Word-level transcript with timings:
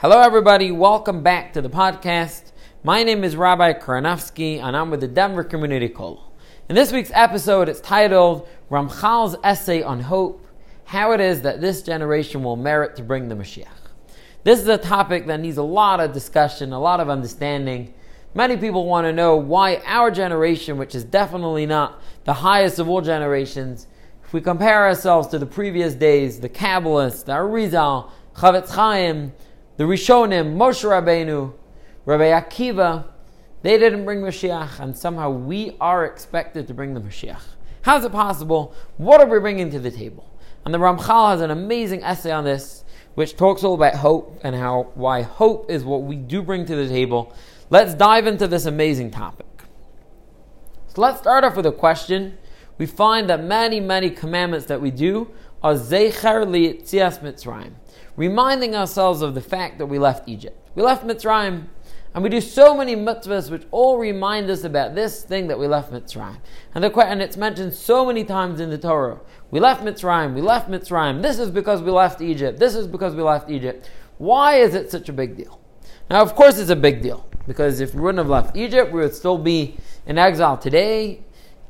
Hello, 0.00 0.22
everybody. 0.22 0.70
Welcome 0.70 1.22
back 1.22 1.52
to 1.52 1.60
the 1.60 1.68
podcast. 1.68 2.52
My 2.82 3.02
name 3.02 3.22
is 3.22 3.36
Rabbi 3.36 3.74
Karanovsky, 3.74 4.58
and 4.58 4.74
I'm 4.74 4.90
with 4.90 5.00
the 5.00 5.08
Denver 5.08 5.44
Community 5.44 5.90
Kollel. 5.90 6.22
In 6.70 6.74
this 6.74 6.90
week's 6.90 7.10
episode, 7.12 7.68
it's 7.68 7.82
titled 7.82 8.48
Ramchal's 8.70 9.36
Essay 9.44 9.82
on 9.82 10.00
Hope 10.00 10.46
How 10.86 11.12
It 11.12 11.20
Is 11.20 11.42
That 11.42 11.60
This 11.60 11.82
Generation 11.82 12.42
Will 12.42 12.56
Merit 12.56 12.96
to 12.96 13.02
Bring 13.02 13.28
the 13.28 13.34
Mashiach. 13.34 13.66
This 14.42 14.58
is 14.58 14.68
a 14.68 14.78
topic 14.78 15.26
that 15.26 15.38
needs 15.38 15.58
a 15.58 15.62
lot 15.62 16.00
of 16.00 16.14
discussion, 16.14 16.72
a 16.72 16.80
lot 16.80 17.00
of 17.00 17.10
understanding. 17.10 17.92
Many 18.34 18.56
people 18.56 18.86
want 18.86 19.04
to 19.04 19.12
know 19.12 19.36
why 19.36 19.82
our 19.84 20.10
generation, 20.10 20.78
which 20.78 20.94
is 20.94 21.04
definitely 21.04 21.66
not 21.66 22.00
the 22.24 22.32
highest 22.32 22.78
of 22.78 22.88
all 22.88 23.02
generations, 23.02 23.86
if 24.24 24.32
we 24.32 24.40
compare 24.40 24.86
ourselves 24.86 25.28
to 25.28 25.38
the 25.38 25.44
previous 25.44 25.92
days, 25.92 26.40
the 26.40 26.48
Kabbalists, 26.48 27.26
the 27.26 27.32
Arizal, 27.32 28.10
Chofetz 28.34 28.70
Chaim, 28.70 29.34
the 29.80 29.86
Rishonim, 29.86 30.56
Moshe 30.56 30.84
Rabbeinu, 30.84 31.54
Rabbi 32.04 32.24
Akiva, 32.24 33.06
they 33.62 33.78
didn't 33.78 34.04
bring 34.04 34.20
Mashiach, 34.20 34.78
and 34.78 34.94
somehow 34.94 35.30
we 35.30 35.74
are 35.80 36.04
expected 36.04 36.68
to 36.68 36.74
bring 36.74 36.92
the 36.92 37.00
Mashiach. 37.00 37.40
How 37.80 37.96
is 37.96 38.04
it 38.04 38.12
possible? 38.12 38.74
What 38.98 39.22
are 39.22 39.26
we 39.26 39.38
bringing 39.38 39.70
to 39.70 39.78
the 39.78 39.90
table? 39.90 40.30
And 40.66 40.74
the 40.74 40.78
Ramchal 40.78 41.30
has 41.30 41.40
an 41.40 41.50
amazing 41.50 42.04
essay 42.04 42.30
on 42.30 42.44
this, 42.44 42.84
which 43.14 43.38
talks 43.38 43.64
all 43.64 43.72
about 43.72 43.94
hope 43.94 44.38
and 44.44 44.54
how 44.54 44.90
why 44.96 45.22
hope 45.22 45.70
is 45.70 45.82
what 45.82 46.02
we 46.02 46.16
do 46.16 46.42
bring 46.42 46.66
to 46.66 46.76
the 46.76 46.86
table. 46.86 47.34
Let's 47.70 47.94
dive 47.94 48.26
into 48.26 48.46
this 48.46 48.66
amazing 48.66 49.12
topic. 49.12 49.46
So 50.88 51.00
let's 51.00 51.20
start 51.20 51.42
off 51.42 51.56
with 51.56 51.64
a 51.64 51.72
question. 51.72 52.36
We 52.76 52.84
find 52.84 53.30
that 53.30 53.42
many, 53.42 53.80
many 53.80 54.10
commandments 54.10 54.66
that 54.66 54.82
we 54.82 54.90
do 54.90 55.30
are 55.62 55.72
Zecher 55.72 56.44
Li'tzias 56.44 57.20
Mitzrayim 57.20 57.72
reminding 58.20 58.76
ourselves 58.76 59.22
of 59.22 59.34
the 59.34 59.40
fact 59.40 59.78
that 59.78 59.86
we 59.86 59.98
left 59.98 60.28
Egypt. 60.28 60.54
We 60.74 60.82
left 60.82 61.06
Mitzrayim, 61.06 61.68
and 62.12 62.22
we 62.22 62.28
do 62.28 62.42
so 62.42 62.76
many 62.76 62.94
mitzvahs 62.94 63.50
which 63.50 63.62
all 63.70 63.96
remind 63.96 64.50
us 64.50 64.62
about 64.62 64.94
this 64.94 65.24
thing 65.24 65.46
that 65.46 65.58
we 65.58 65.66
left 65.66 65.90
Mitzrayim. 65.90 66.36
And, 66.74 66.84
the, 66.84 66.94
and 66.98 67.22
it's 67.22 67.38
mentioned 67.38 67.72
so 67.72 68.04
many 68.04 68.24
times 68.24 68.60
in 68.60 68.68
the 68.68 68.76
Torah. 68.76 69.20
We 69.50 69.58
left 69.58 69.82
Mitzrayim, 69.82 70.34
we 70.34 70.42
left 70.42 70.70
Mitzrayim. 70.70 71.22
This 71.22 71.38
is 71.38 71.50
because 71.50 71.80
we 71.80 71.90
left 71.90 72.20
Egypt. 72.20 72.58
This 72.58 72.74
is 72.74 72.86
because 72.86 73.14
we 73.14 73.22
left 73.22 73.48
Egypt. 73.48 73.88
Why 74.18 74.56
is 74.56 74.74
it 74.74 74.90
such 74.90 75.08
a 75.08 75.14
big 75.14 75.34
deal? 75.34 75.58
Now, 76.10 76.20
of 76.20 76.34
course, 76.34 76.58
it's 76.58 76.68
a 76.68 76.76
big 76.76 77.00
deal 77.00 77.26
because 77.46 77.80
if 77.80 77.94
we 77.94 78.02
wouldn't 78.02 78.18
have 78.18 78.28
left 78.28 78.54
Egypt, 78.54 78.92
we 78.92 79.00
would 79.00 79.14
still 79.14 79.38
be 79.38 79.78
in 80.04 80.18
exile 80.18 80.58
today 80.58 81.22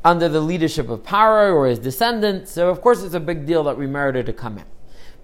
under 0.05 0.29
the 0.29 0.41
leadership 0.41 0.89
of 0.89 1.05
Pharaoh 1.05 1.55
or 1.55 1.69
his 1.69 1.79
descendants. 1.79 2.51
So, 2.51 2.71
of 2.71 2.81
course, 2.81 3.05
it's 3.05 3.15
a 3.15 3.21
big 3.21 3.47
deal 3.47 3.63
that 3.63 3.79
we 3.79 3.87
merited 3.87 4.27
to 4.27 4.33
come 4.33 4.59
in. 4.59 4.65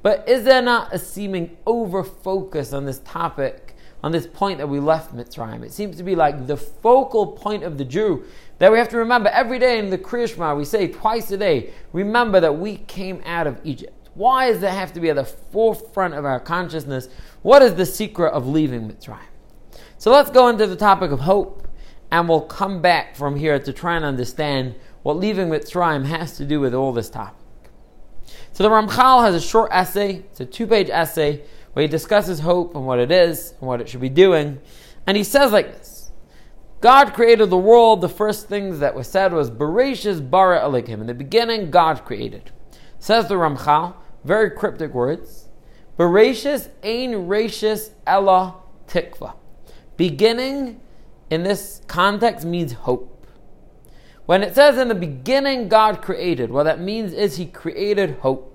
But 0.07 0.29
is 0.29 0.45
there 0.45 0.63
not 0.63 0.95
a 0.95 1.01
seeming 1.01 1.57
over 1.67 2.05
focus 2.05 2.73
on 2.73 2.85
this 2.85 3.01
topic, 3.01 3.75
on 4.05 4.13
this 4.13 4.29
point 4.29 4.59
that 4.59 4.69
we 4.69 4.79
left 4.79 5.13
Mitzrayim? 5.13 5.65
It 5.65 5.73
seems 5.73 5.97
to 5.97 6.05
be 6.05 6.15
like 6.15 6.47
the 6.47 6.57
focal 6.57 7.27
point 7.27 7.65
of 7.65 7.77
the 7.77 7.85
Jew 7.85 8.23
that 8.59 8.71
we 8.71 8.79
have 8.79 8.89
to 8.91 8.99
remember 8.99 9.31
every 9.31 9.59
day 9.59 9.81
in 9.81 9.91
the 9.91 9.99
Kriyas 9.99 10.37
Shma, 10.37 10.57
we 10.57 10.65
say 10.65 10.87
twice 10.87 11.33
a 11.33 11.37
day, 11.37 11.73
remember 11.93 12.39
that 12.39 12.57
we 12.57 12.77
came 12.77 13.21
out 13.27 13.49
of 13.49 13.59
Egypt. 13.65 14.09
Why 14.15 14.53
does 14.53 14.61
that 14.61 14.75
have 14.75 14.93
to 14.93 15.01
be 15.01 15.11
at 15.11 15.17
the 15.17 15.25
forefront 15.25 16.15
of 16.15 16.25
our 16.25 16.39
consciousness? 16.39 17.09
What 17.43 17.63
is 17.63 17.75
the 17.75 17.85
secret 17.85 18.31
of 18.31 18.47
leaving 18.47 18.89
Mitzrayim? 18.89 19.19
So 19.99 20.13
let's 20.13 20.31
go 20.31 20.47
into 20.47 20.69
the 20.69 20.77
topic 20.77 21.11
of 21.11 21.19
hope, 21.19 21.67
and 22.13 22.29
we'll 22.29 22.43
come 22.43 22.81
back 22.81 23.17
from 23.17 23.35
here 23.35 23.59
to 23.59 23.73
try 23.73 23.97
and 23.97 24.05
understand 24.05 24.77
what 25.03 25.17
leaving 25.17 25.49
Mitzrayim 25.49 26.05
has 26.05 26.37
to 26.37 26.45
do 26.45 26.61
with 26.61 26.75
all 26.75 26.93
this 26.93 27.11
topic. 27.11 27.46
So 28.53 28.63
the 28.63 28.71
Ramchal 28.71 29.23
has 29.23 29.35
a 29.35 29.41
short 29.41 29.71
essay, 29.73 30.25
it's 30.31 30.41
a 30.41 30.47
two 30.47 30.67
page 30.67 30.89
essay, 30.91 31.43
where 31.73 31.83
he 31.83 31.89
discusses 31.89 32.41
hope 32.41 32.75
and 32.75 32.87
what 32.87 32.99
it 32.99 33.11
is 33.11 33.55
and 33.61 33.69
what 33.69 33.81
it 33.81 33.89
should 33.89 34.01
be 34.01 34.09
doing. 34.09 34.61
And 35.07 35.17
he 35.17 35.25
says 35.25 35.53
like 35.53 35.73
this 35.73 35.97
God 36.81 37.15
created 37.15 37.51
the 37.51 37.57
world, 37.57 38.01
the 38.01 38.09
first 38.09 38.49
things 38.49 38.81
that 38.81 38.95
were 38.95 39.05
said 39.05 39.33
was 39.33 39.51
Bereshis 39.51 40.29
bara 40.29 40.61
Elokim. 40.61 41.01
In 41.01 41.07
the 41.07 41.15
beginning, 41.15 41.71
God 41.71 42.05
created. 42.05 42.51
Says 42.99 43.29
the 43.29 43.35
Ramchal, 43.35 43.95
very 44.25 44.51
cryptic 44.51 44.93
words. 44.93 45.49
Bereshis 45.99 46.69
ein 46.83 47.27
rashis 47.27 47.91
ella 48.07 48.57
tikva. 48.87 49.35
Beginning 49.97 50.81
in 51.31 51.43
this 51.43 51.81
context 51.87 52.45
means 52.45 52.73
hope. 52.73 53.16
When 54.27 54.43
it 54.43 54.55
says 54.55 54.77
in 54.77 54.89
the 54.89 54.95
beginning 54.95 55.69
God 55.69 56.03
created, 56.03 56.51
what 56.51 56.65
that 56.65 56.81
means 56.81 57.13
is 57.13 57.37
He 57.37 57.47
created 57.47 58.19
hope. 58.21 58.53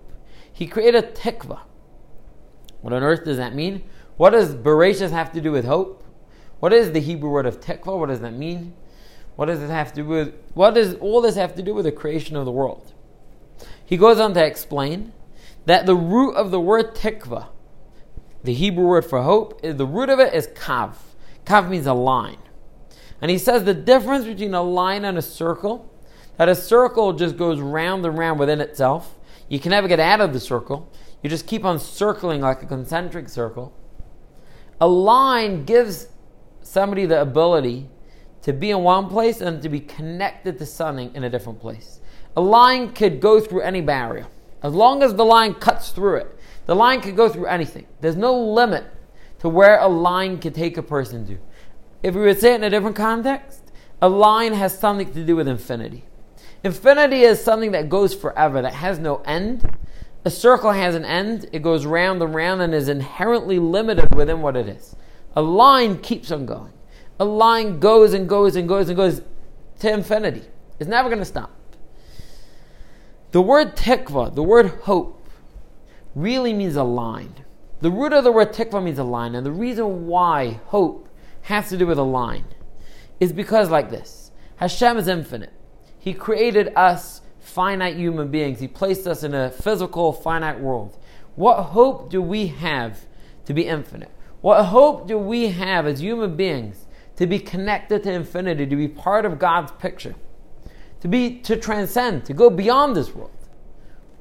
He 0.52 0.68
created 0.68 1.16
tikva. 1.16 1.62
What 2.82 2.94
on 2.94 3.04
earth 3.04 3.24
does 3.24 3.38
that 3.38 3.56
mean? 3.56 3.84
What 4.18 4.32
does 4.32 4.54
Bereshis 4.54 5.12
have 5.12 5.32
to 5.32 5.42
do 5.42 5.52
with 5.52 5.66
hope? 5.66 6.04
What 6.60 6.74
is 6.74 6.92
the 6.92 7.00
Hebrew 7.00 7.30
word 7.30 7.46
of 7.46 7.60
tikva? 7.60 7.98
What 7.98 8.10
does 8.10 8.20
that 8.20 8.34
mean? 8.34 8.74
What 9.36 9.46
does 9.46 9.62
it 9.62 9.70
have 9.70 9.94
to 9.94 10.04
do 10.04 10.06
with? 10.06 10.36
What 10.54 10.76
does 10.76 10.96
all 10.96 11.22
this 11.22 11.36
have 11.36 11.56
to 11.56 11.64
do 11.64 11.74
with 11.74 11.86
the 11.86 11.92
creation 11.92 12.36
of 12.36 12.46
the 12.46 12.52
world? 12.52 12.94
He 13.84 13.98
goes 13.98 14.20
on 14.20 14.34
to 14.34 14.46
explain 14.46 15.14
that 15.66 15.86
the 15.86 15.96
root 15.96 16.34
of 16.34 16.52
the 16.52 16.60
word 16.60 16.96
tikva, 16.96 17.48
the 18.44 18.54
Hebrew 18.54 18.86
word 18.86 19.06
for 19.06 19.22
hope, 19.22 19.62
the 19.62 19.86
root 19.86 20.10
of 20.10 20.20
it 20.20 20.34
is 20.34 20.48
kav. 20.48 20.96
Kav 21.46 21.70
means 21.70 21.88
a 21.88 21.94
line. 21.94 22.38
And 23.22 23.30
he 23.30 23.38
says 23.38 23.64
the 23.64 23.74
difference 23.74 24.26
between 24.26 24.54
a 24.54 24.64
line 24.64 25.06
and 25.06 25.18
a 25.18 25.22
circle, 25.22 25.94
that 26.38 26.50
a 26.50 26.56
circle 26.56 27.14
just 27.14 27.38
goes 27.38 27.60
round 27.60 28.06
and 28.06 28.18
round 28.18 28.40
within 28.40 28.62
itself. 28.62 29.18
You 29.48 29.60
can 29.60 29.70
never 29.70 29.88
get 29.88 30.00
out 30.00 30.22
of 30.22 30.34
the 30.34 30.40
circle. 30.40 30.92
You 31.22 31.30
just 31.30 31.46
keep 31.46 31.64
on 31.64 31.80
circling 31.80 32.42
like 32.42 32.64
a 32.64 32.66
concentric 32.66 33.30
circle. 33.30 33.74
A 34.80 34.88
line 34.88 35.66
gives 35.66 36.08
somebody 36.62 37.06
the 37.06 37.22
ability 37.22 37.90
to 38.42 38.54
be 38.54 38.72
in 38.72 38.82
one 38.82 39.08
place 39.08 39.40
and 39.40 39.62
to 39.62 39.70
be 39.70 39.80
connected 39.80 40.58
to 40.58 40.66
something 40.66 41.14
in 41.14 41.24
a 41.24 41.30
different 41.30 41.60
place. 41.60 42.00
A 42.36 42.42
line 42.42 42.94
could 42.94 43.20
go 43.20 43.40
through 43.40 43.62
any 43.62 43.82
barrier. 43.82 44.28
As 44.64 44.74
long 44.74 45.04
as 45.04 45.14
the 45.14 45.26
line 45.26 45.54
cuts 45.56 45.90
through 45.90 46.18
it, 46.18 46.40
the 46.66 46.76
line 46.76 47.02
could 47.02 47.16
go 47.16 47.30
through 47.30 47.46
anything. 47.48 47.86
There's 48.00 48.16
no 48.16 48.34
limit 48.34 48.86
to 49.40 49.50
where 49.50 49.80
a 49.80 49.88
line 49.88 50.40
could 50.40 50.56
take 50.56 50.78
a 50.78 50.84
person 50.84 51.28
to. 51.28 51.38
If 52.04 52.16
we 52.16 52.22
would 52.22 52.40
say 52.40 52.54
it 52.54 52.56
in 52.56 52.64
a 52.64 52.70
different 52.70 52.96
context, 52.96 53.72
a 54.02 54.10
line 54.10 54.54
has 54.54 54.78
something 54.78 55.14
to 55.14 55.24
do 55.24 55.36
with 55.36 55.48
infinity. 55.48 56.04
Infinity 56.64 57.22
is 57.22 57.44
something 57.44 57.72
that 57.72 57.90
goes 57.90 58.14
forever, 58.14 58.62
that 58.62 58.74
has 58.74 59.00
no 59.00 59.18
end. 59.26 59.78
A 60.26 60.30
circle 60.30 60.72
has 60.72 60.96
an 60.96 61.06
end, 61.06 61.50
it 61.52 61.62
goes 61.62 61.86
round 61.86 62.22
and 62.22 62.34
round 62.34 62.62
and 62.62 62.74
is 62.74 62.90
inherently 62.90 63.60
limited 63.60 64.14
within 64.14 64.42
what 64.42 64.56
it 64.56 64.68
is. 64.68 64.96
A 65.36 65.42
line 65.42 66.00
keeps 66.00 66.32
on 66.32 66.46
going. 66.46 66.74
A 67.20 67.26
line 67.26 67.80
goes 67.80 68.14
and 68.14 68.28
goes 68.28 68.56
and 68.56 68.68
goes 68.68 68.90
and 68.90 68.98
goes 68.98 69.22
to 69.80 69.92
infinity. 69.92 70.44
It's 70.80 70.90
never 70.90 71.10
going 71.10 71.20
to 71.20 71.26
stop. 71.26 71.52
The 73.32 73.42
word 73.42 73.76
tikva, 73.76 74.36
the 74.36 74.44
word 74.44 74.68
hope, 74.84 75.30
really 76.16 76.54
means 76.54 76.76
a 76.76 76.84
line. 76.84 77.34
The 77.80 77.90
root 77.90 78.14
of 78.14 78.24
the 78.24 78.32
word 78.32 78.54
tikva 78.54 78.84
means 78.84 79.00
a 79.00 79.04
line, 79.04 79.36
and 79.36 79.46
the 79.46 79.52
reason 79.52 80.08
why 80.08 80.60
hope 80.66 81.08
has 81.52 81.70
to 81.70 81.78
do 81.78 81.86
with 81.86 82.00
a 82.00 82.04
line 82.04 82.46
is 83.20 83.34
because, 83.34 83.70
like 83.70 83.90
this 83.90 84.32
Hashem 84.56 84.98
is 84.98 85.08
infinite. 85.08 85.54
He 86.00 86.14
created 86.14 86.74
us 86.76 87.22
finite 87.40 87.98
human 87.98 88.30
beings, 88.30 88.60
He 88.60 88.68
placed 88.68 89.06
us 89.06 89.24
in 89.24 89.34
a 89.34 89.52
physical, 89.52 90.14
finite 90.14 90.60
world. 90.60 90.98
What 91.36 91.62
hope 91.62 92.10
do 92.10 92.22
we 92.22 92.48
have 92.48 93.06
to 93.46 93.54
be 93.54 93.68
infinite? 93.68 94.12
What 94.42 94.66
hope 94.66 95.08
do 95.08 95.18
we 95.18 95.50
have 95.50 95.86
as 95.86 96.00
human 96.00 96.36
beings 96.36 96.88
to 97.18 97.28
be 97.28 97.38
connected 97.38 98.04
to 98.04 98.12
infinity, 98.12 98.66
to 98.66 98.76
be 98.76 98.88
part 98.88 99.26
of 99.26 99.38
God's 99.38 99.72
picture, 99.74 100.16
to 101.02 101.08
be 101.08 101.40
to 101.42 101.58
transcend, 101.58 102.26
to 102.26 102.34
go 102.34 102.50
beyond 102.50 102.96
this 102.96 103.14
world? 103.14 103.32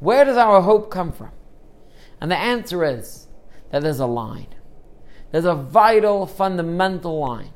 Where 0.01 0.25
does 0.25 0.37
our 0.37 0.61
hope 0.63 0.91
come 0.91 1.13
from? 1.13 1.31
And 2.21 2.31
the 2.31 2.37
answer 2.37 2.85
is 2.85 3.29
that 3.71 3.83
there's 3.83 4.01
a 4.01 4.07
line. 4.07 4.49
There's 5.31 5.45
a 5.45 5.55
vital, 5.55 6.27
fundamental 6.27 7.19
line 7.19 7.53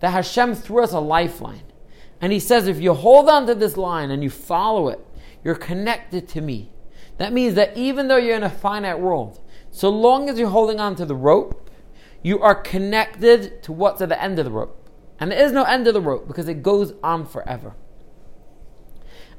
that 0.00 0.10
Hashem 0.10 0.54
threw 0.54 0.82
us 0.82 0.92
a 0.92 1.00
lifeline. 1.00 1.62
And 2.20 2.32
He 2.32 2.40
says, 2.40 2.66
if 2.66 2.80
you 2.80 2.94
hold 2.94 3.28
on 3.28 3.46
to 3.46 3.54
this 3.54 3.76
line 3.76 4.10
and 4.10 4.22
you 4.22 4.30
follow 4.30 4.88
it, 4.88 5.00
you're 5.44 5.54
connected 5.54 6.28
to 6.28 6.40
me. 6.40 6.70
That 7.18 7.32
means 7.32 7.54
that 7.54 7.76
even 7.76 8.08
though 8.08 8.16
you're 8.16 8.36
in 8.36 8.42
a 8.42 8.50
finite 8.50 8.98
world, 8.98 9.40
so 9.70 9.88
long 9.88 10.28
as 10.28 10.38
you're 10.38 10.48
holding 10.48 10.80
on 10.80 10.96
to 10.96 11.04
the 11.04 11.14
rope, 11.14 11.70
you 12.22 12.40
are 12.40 12.54
connected 12.54 13.62
to 13.64 13.72
what's 13.72 14.00
at 14.00 14.08
the 14.08 14.22
end 14.22 14.38
of 14.38 14.44
the 14.44 14.50
rope. 14.50 14.88
And 15.18 15.30
there 15.30 15.44
is 15.44 15.52
no 15.52 15.64
end 15.64 15.86
of 15.86 15.94
the 15.94 16.00
rope 16.00 16.26
because 16.26 16.48
it 16.48 16.62
goes 16.62 16.94
on 17.02 17.26
forever. 17.26 17.74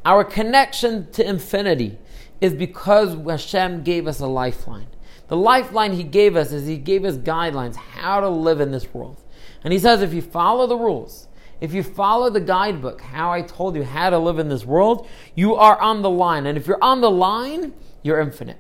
Our 0.06 0.24
connection 0.24 1.12
to 1.12 1.28
infinity 1.28 1.98
is 2.42 2.54
because 2.54 3.16
Hashem 3.16 3.84
gave 3.84 4.08
us 4.08 4.20
a 4.20 4.28
lifeline. 4.28 4.88
The 5.28 5.38
lifeline 5.38 5.94
he 5.94 6.04
gave 6.04 6.36
us 6.36 6.52
is 6.52 6.68
he 6.68 6.78
gave 6.78 7.06
us 7.06 7.18
guidelines 7.18 7.75
how 7.75 8.20
to 8.20 8.30
live 8.30 8.60
in 8.60 8.72
this 8.72 8.94
world. 8.94 9.22
And 9.64 9.72
he 9.72 9.80
says 9.80 10.02
if 10.02 10.14
you 10.14 10.22
follow 10.22 10.68
the 10.68 10.78
rules, 10.78 11.28
if 11.62 11.74
you 11.74 11.81
follow 11.81 12.30
the 12.30 12.42
guidebook, 12.42 13.02
how 13.02 13.31
I 13.31 13.42
told 13.42 13.75
you 13.75 13.84
how 13.84 14.10
to 14.10 14.18
live 14.18 14.38
in 14.38 14.50
this 14.50 14.66
world, 14.66 15.08
you 15.34 15.56
are 15.56 15.80
on 15.80 16.02
the 16.02 16.10
line. 16.10 16.46
And 16.46 16.58
if 16.58 16.68
you're 16.68 16.84
on 16.84 17.00
the 17.00 17.10
line, 17.10 17.74
you're 18.02 18.20
infinite. 18.20 18.58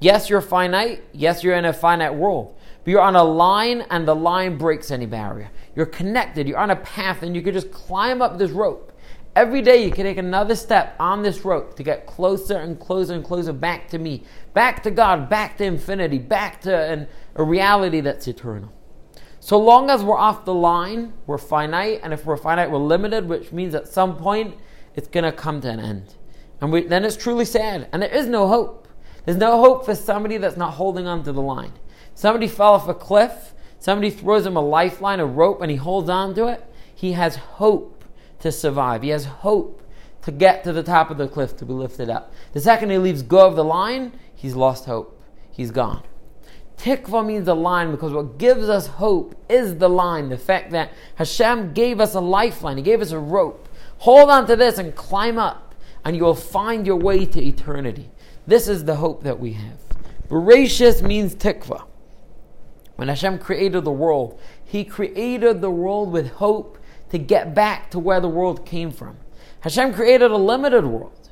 Yes, 0.00 0.30
you're 0.30 0.40
finite. 0.40 1.02
Yes, 1.12 1.42
you're 1.44 1.54
in 1.54 1.64
a 1.64 1.72
finite 1.72 2.14
world. 2.14 2.54
but 2.84 2.90
you're 2.90 3.00
on 3.00 3.16
a 3.16 3.24
line 3.24 3.84
and 3.90 4.06
the 4.06 4.14
line 4.14 4.56
breaks 4.56 4.90
any 4.90 5.06
barrier. 5.06 5.50
You're 5.74 5.86
connected, 5.86 6.48
you're 6.48 6.58
on 6.58 6.70
a 6.70 6.76
path, 6.76 7.22
and 7.22 7.36
you 7.36 7.42
can 7.42 7.52
just 7.52 7.70
climb 7.70 8.22
up 8.22 8.38
this 8.38 8.50
rope. 8.50 8.92
Every 9.36 9.60
day 9.60 9.84
you 9.84 9.90
can 9.90 10.04
take 10.04 10.16
another 10.16 10.56
step 10.56 10.96
on 10.98 11.22
this 11.22 11.44
rope 11.44 11.76
to 11.76 11.82
get 11.82 12.06
closer 12.06 12.56
and 12.56 12.80
closer 12.80 13.12
and 13.12 13.22
closer 13.22 13.52
back 13.52 13.86
to 13.90 13.98
me, 13.98 14.22
back 14.54 14.82
to 14.84 14.90
God, 14.90 15.28
back 15.28 15.58
to 15.58 15.64
infinity, 15.64 16.16
back 16.16 16.62
to 16.62 16.74
an, 16.74 17.06
a 17.34 17.44
reality 17.44 18.00
that's 18.00 18.26
eternal. 18.26 18.72
So 19.38 19.58
long 19.58 19.90
as 19.90 20.02
we're 20.02 20.16
off 20.16 20.46
the 20.46 20.54
line, 20.54 21.12
we're 21.26 21.36
finite, 21.36 22.00
and 22.02 22.14
if 22.14 22.24
we're 22.24 22.38
finite, 22.38 22.70
we're 22.70 22.78
limited, 22.78 23.28
which 23.28 23.52
means 23.52 23.74
at 23.74 23.86
some 23.88 24.16
point 24.16 24.56
it's 24.94 25.06
going 25.06 25.24
to 25.24 25.32
come 25.32 25.60
to 25.60 25.68
an 25.68 25.80
end. 25.80 26.14
And 26.62 26.72
we, 26.72 26.84
then 26.84 27.04
it's 27.04 27.14
truly 27.14 27.44
sad, 27.44 27.90
and 27.92 28.00
there 28.00 28.08
is 28.08 28.26
no 28.26 28.48
hope. 28.48 28.88
There's 29.26 29.36
no 29.36 29.60
hope 29.60 29.84
for 29.84 29.94
somebody 29.94 30.38
that's 30.38 30.56
not 30.56 30.72
holding 30.72 31.06
on 31.06 31.22
to 31.24 31.32
the 31.32 31.42
line. 31.42 31.74
Somebody 32.14 32.48
fell 32.48 32.72
off 32.72 32.88
a 32.88 32.94
cliff, 32.94 33.52
somebody 33.80 34.08
throws 34.08 34.46
him 34.46 34.56
a 34.56 34.62
lifeline, 34.62 35.20
a 35.20 35.26
rope, 35.26 35.60
and 35.60 35.70
he 35.70 35.76
holds 35.76 36.08
on 36.08 36.34
to 36.36 36.46
it. 36.46 36.64
He 36.94 37.12
has 37.12 37.36
hope 37.36 37.95
to 38.40 38.52
survive. 38.52 39.02
He 39.02 39.10
has 39.10 39.24
hope 39.24 39.82
to 40.22 40.32
get 40.32 40.64
to 40.64 40.72
the 40.72 40.82
top 40.82 41.10
of 41.10 41.18
the 41.18 41.28
cliff 41.28 41.56
to 41.58 41.64
be 41.64 41.72
lifted 41.72 42.10
up. 42.10 42.32
The 42.52 42.60
second 42.60 42.90
he 42.90 42.98
leaves 42.98 43.22
go 43.22 43.46
of 43.46 43.56
the 43.56 43.64
line, 43.64 44.12
he's 44.34 44.54
lost 44.54 44.86
hope. 44.86 45.22
He's 45.50 45.70
gone. 45.70 46.02
Tikva 46.78 47.24
means 47.24 47.46
the 47.46 47.56
line 47.56 47.90
because 47.90 48.12
what 48.12 48.38
gives 48.38 48.68
us 48.68 48.86
hope 48.86 49.34
is 49.48 49.76
the 49.76 49.88
line. 49.88 50.28
The 50.28 50.36
fact 50.36 50.72
that 50.72 50.92
Hashem 51.14 51.72
gave 51.72 52.00
us 52.00 52.14
a 52.14 52.20
lifeline, 52.20 52.76
He 52.76 52.82
gave 52.82 53.00
us 53.00 53.12
a 53.12 53.18
rope. 53.18 53.68
Hold 53.98 54.30
on 54.30 54.46
to 54.48 54.56
this 54.56 54.78
and 54.78 54.94
climb 54.94 55.38
up, 55.38 55.74
and 56.04 56.14
you 56.14 56.24
will 56.24 56.34
find 56.34 56.86
your 56.86 56.96
way 56.96 57.24
to 57.24 57.42
eternity. 57.42 58.10
This 58.46 58.68
is 58.68 58.84
the 58.84 58.96
hope 58.96 59.22
that 59.22 59.40
we 59.40 59.54
have. 59.54 59.78
Bereshis 60.28 61.02
means 61.02 61.34
tikva. 61.34 61.84
When 62.96 63.08
Hashem 63.08 63.38
created 63.38 63.84
the 63.84 63.92
world, 63.92 64.38
He 64.64 64.84
created 64.84 65.60
the 65.60 65.70
world 65.70 66.12
with 66.12 66.32
hope 66.32 66.75
to 67.10 67.18
get 67.18 67.54
back 67.54 67.90
to 67.90 67.98
where 67.98 68.20
the 68.20 68.28
world 68.28 68.66
came 68.66 68.90
from. 68.90 69.16
Hashem 69.60 69.94
created 69.94 70.30
a 70.30 70.36
limited 70.36 70.86
world. 70.86 71.30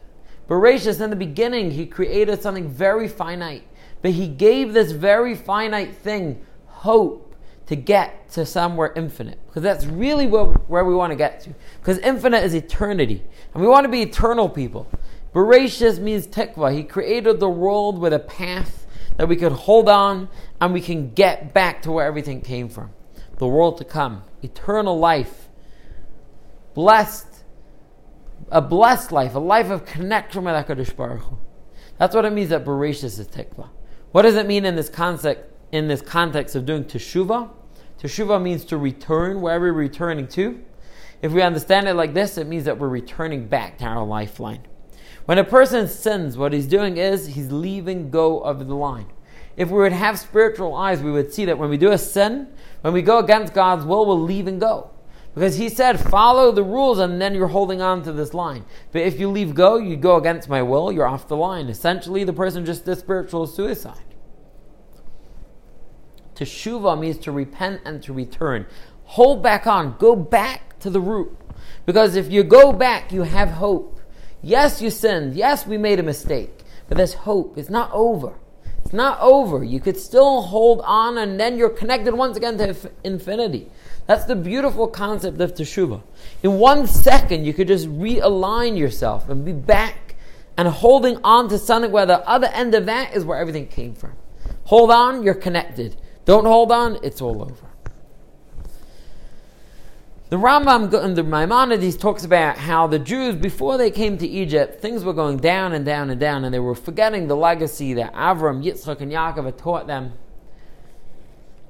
Bereshis, 0.48 1.00
in 1.00 1.10
the 1.10 1.16
beginning, 1.16 1.70
He 1.70 1.86
created 1.86 2.42
something 2.42 2.68
very 2.68 3.08
finite. 3.08 3.66
But 4.02 4.12
He 4.12 4.28
gave 4.28 4.72
this 4.72 4.92
very 4.92 5.34
finite 5.34 5.94
thing 5.94 6.44
hope 6.66 7.34
to 7.66 7.76
get 7.76 8.28
to 8.30 8.44
somewhere 8.44 8.92
infinite. 8.94 9.38
Because 9.46 9.62
that's 9.62 9.86
really 9.86 10.26
where, 10.26 10.44
where 10.44 10.84
we 10.84 10.94
want 10.94 11.12
to 11.12 11.16
get 11.16 11.40
to. 11.40 11.54
Because 11.80 11.98
infinite 11.98 12.44
is 12.44 12.54
eternity. 12.54 13.22
And 13.54 13.62
we 13.62 13.68
want 13.68 13.84
to 13.84 13.88
be 13.88 14.02
eternal 14.02 14.48
people. 14.48 14.86
Bereshis 15.34 15.98
means 15.98 16.26
tikva. 16.26 16.74
He 16.74 16.84
created 16.84 17.40
the 17.40 17.48
world 17.48 17.98
with 17.98 18.12
a 18.12 18.18
path 18.18 18.86
that 19.16 19.28
we 19.28 19.36
could 19.36 19.52
hold 19.52 19.88
on 19.88 20.28
and 20.60 20.72
we 20.72 20.80
can 20.80 21.12
get 21.12 21.54
back 21.54 21.82
to 21.82 21.92
where 21.92 22.06
everything 22.06 22.40
came 22.40 22.68
from. 22.68 22.90
The 23.38 23.46
world 23.46 23.78
to 23.78 23.84
come, 23.84 24.22
eternal 24.42 24.98
life, 24.98 25.43
blessed, 26.74 27.44
a 28.50 28.60
blessed 28.60 29.12
life, 29.12 29.34
a 29.34 29.38
life 29.38 29.70
of 29.70 29.86
connection 29.86 30.44
with 30.44 30.54
HaKadosh 30.54 30.94
Baruch 30.96 31.22
Hu. 31.22 31.38
That's 31.98 32.14
what 32.14 32.24
it 32.24 32.32
means 32.32 32.50
that 32.50 32.64
Bereshis 32.64 33.18
is 33.18 33.28
tikva. 33.28 33.68
What 34.12 34.22
does 34.22 34.36
it 34.36 34.46
mean 34.46 34.64
in 34.64 34.76
this 34.76 34.88
context, 34.88 35.44
in 35.72 35.88
this 35.88 36.02
context 36.02 36.54
of 36.54 36.66
doing 36.66 36.84
teshuvah? 36.84 37.50
Teshuvah 38.00 38.42
means 38.42 38.64
to 38.66 38.76
return, 38.76 39.40
wherever 39.40 39.72
we're 39.72 39.78
returning 39.78 40.28
to. 40.28 40.62
If 41.22 41.32
we 41.32 41.40
understand 41.40 41.88
it 41.88 41.94
like 41.94 42.12
this, 42.12 42.36
it 42.36 42.46
means 42.46 42.64
that 42.64 42.78
we're 42.78 42.88
returning 42.88 43.46
back 43.46 43.78
to 43.78 43.84
our 43.86 44.04
lifeline. 44.04 44.66
When 45.24 45.38
a 45.38 45.44
person 45.44 45.88
sins, 45.88 46.36
what 46.36 46.52
he's 46.52 46.66
doing 46.66 46.98
is 46.98 47.28
he's 47.28 47.50
leaving 47.50 48.10
go 48.10 48.40
of 48.40 48.66
the 48.66 48.74
line. 48.74 49.06
If 49.56 49.70
we 49.70 49.78
would 49.78 49.92
have 49.92 50.18
spiritual 50.18 50.74
eyes, 50.74 51.00
we 51.00 51.12
would 51.12 51.32
see 51.32 51.44
that 51.46 51.56
when 51.56 51.70
we 51.70 51.78
do 51.78 51.92
a 51.92 51.98
sin, 51.98 52.48
when 52.82 52.92
we 52.92 53.02
go 53.02 53.18
against 53.18 53.54
God's 53.54 53.84
will, 53.84 54.04
we're 54.04 54.14
leaving 54.14 54.58
go. 54.58 54.90
Because 55.34 55.56
he 55.56 55.68
said, 55.68 55.98
follow 55.98 56.52
the 56.52 56.62
rules 56.62 57.00
and 57.00 57.20
then 57.20 57.34
you're 57.34 57.48
holding 57.48 57.82
on 57.82 58.02
to 58.04 58.12
this 58.12 58.34
line. 58.34 58.64
But 58.92 59.02
if 59.02 59.18
you 59.18 59.28
leave 59.28 59.54
go, 59.54 59.76
you 59.76 59.96
go 59.96 60.16
against 60.16 60.48
my 60.48 60.62
will, 60.62 60.92
you're 60.92 61.08
off 61.08 61.26
the 61.26 61.36
line. 61.36 61.68
Essentially, 61.68 62.22
the 62.22 62.32
person 62.32 62.64
just 62.64 62.84
did 62.84 62.98
spiritual 62.98 63.48
suicide. 63.48 63.98
Teshuva 66.36 66.98
means 66.98 67.18
to 67.18 67.32
repent 67.32 67.80
and 67.84 68.02
to 68.04 68.12
return. 68.12 68.66
Hold 69.04 69.42
back 69.42 69.66
on, 69.66 69.96
go 69.98 70.14
back 70.14 70.78
to 70.80 70.90
the 70.90 71.00
root. 71.00 71.36
Because 71.84 72.14
if 72.14 72.30
you 72.30 72.44
go 72.44 72.72
back, 72.72 73.12
you 73.12 73.22
have 73.22 73.50
hope. 73.50 74.00
Yes, 74.40 74.80
you 74.80 74.90
sinned. 74.90 75.34
Yes, 75.34 75.66
we 75.66 75.78
made 75.78 75.98
a 75.98 76.02
mistake. 76.02 76.60
But 76.88 76.96
there's 76.96 77.14
hope. 77.14 77.58
It's 77.58 77.70
not 77.70 77.90
over. 77.92 78.34
It's 78.84 78.92
not 78.92 79.18
over. 79.20 79.64
You 79.64 79.80
could 79.80 79.96
still 79.96 80.42
hold 80.42 80.82
on 80.84 81.18
and 81.18 81.40
then 81.40 81.56
you're 81.56 81.70
connected 81.70 82.14
once 82.14 82.36
again 82.36 82.58
to 82.58 82.76
infinity. 83.02 83.70
That's 84.06 84.24
the 84.24 84.36
beautiful 84.36 84.86
concept 84.86 85.40
of 85.40 85.54
teshuvah. 85.54 86.02
In 86.42 86.58
one 86.58 86.86
second, 86.86 87.44
you 87.46 87.54
could 87.54 87.68
just 87.68 87.88
realign 87.88 88.76
yourself 88.78 89.28
and 89.28 89.44
be 89.44 89.52
back 89.52 90.16
and 90.56 90.68
holding 90.68 91.18
on 91.24 91.48
to 91.48 91.58
something 91.58 91.90
where 91.90 92.06
the 92.06 92.26
other 92.28 92.48
end 92.48 92.74
of 92.74 92.86
that 92.86 93.14
is 93.14 93.24
where 93.24 93.38
everything 93.38 93.66
came 93.66 93.94
from. 93.94 94.12
Hold 94.64 94.90
on, 94.90 95.22
you're 95.22 95.34
connected. 95.34 95.96
Don't 96.24 96.44
hold 96.44 96.70
on, 96.70 96.98
it's 97.02 97.20
all 97.20 97.42
over. 97.42 97.66
The 100.30 100.36
Rambam 100.36 100.92
and 100.92 101.16
the 101.16 101.22
Maimonides 101.22 101.96
talks 101.96 102.24
about 102.24 102.58
how 102.58 102.86
the 102.86 102.98
Jews, 102.98 103.36
before 103.36 103.76
they 103.76 103.90
came 103.90 104.18
to 104.18 104.26
Egypt, 104.26 104.80
things 104.80 105.04
were 105.04 105.12
going 105.12 105.36
down 105.36 105.72
and 105.72 105.84
down 105.84 106.10
and 106.10 106.18
down, 106.18 106.44
and 106.44 106.52
they 106.52 106.58
were 106.58 106.74
forgetting 106.74 107.28
the 107.28 107.36
legacy 107.36 107.94
that 107.94 108.12
Avram, 108.14 108.64
Yitzchak, 108.64 109.00
and 109.00 109.12
Yaakov 109.12 109.44
had 109.44 109.58
taught 109.58 109.86
them. 109.86 110.14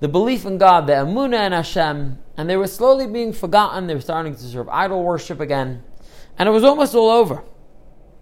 The 0.01 0.09
belief 0.09 0.45
in 0.45 0.59
God, 0.59 0.87
the 0.87 0.93
Emunah 0.93 1.37
and 1.37 1.55
Hashem, 1.55 2.19
and 2.37 2.51
they 2.51 2.57
were 2.57 2.67
slowly 2.67 3.07
being 3.07 3.33
forgotten. 3.33 3.87
They 3.87 3.95
were 3.95 4.01
starting 4.01 4.35
to 4.35 4.43
serve 4.43 4.69
idol 4.69 5.03
worship 5.03 5.41
again, 5.41 5.83
and 6.39 6.49
it 6.49 6.53
was 6.53 6.65
almost 6.65 6.95
all 6.95 7.11
over. 7.11 7.45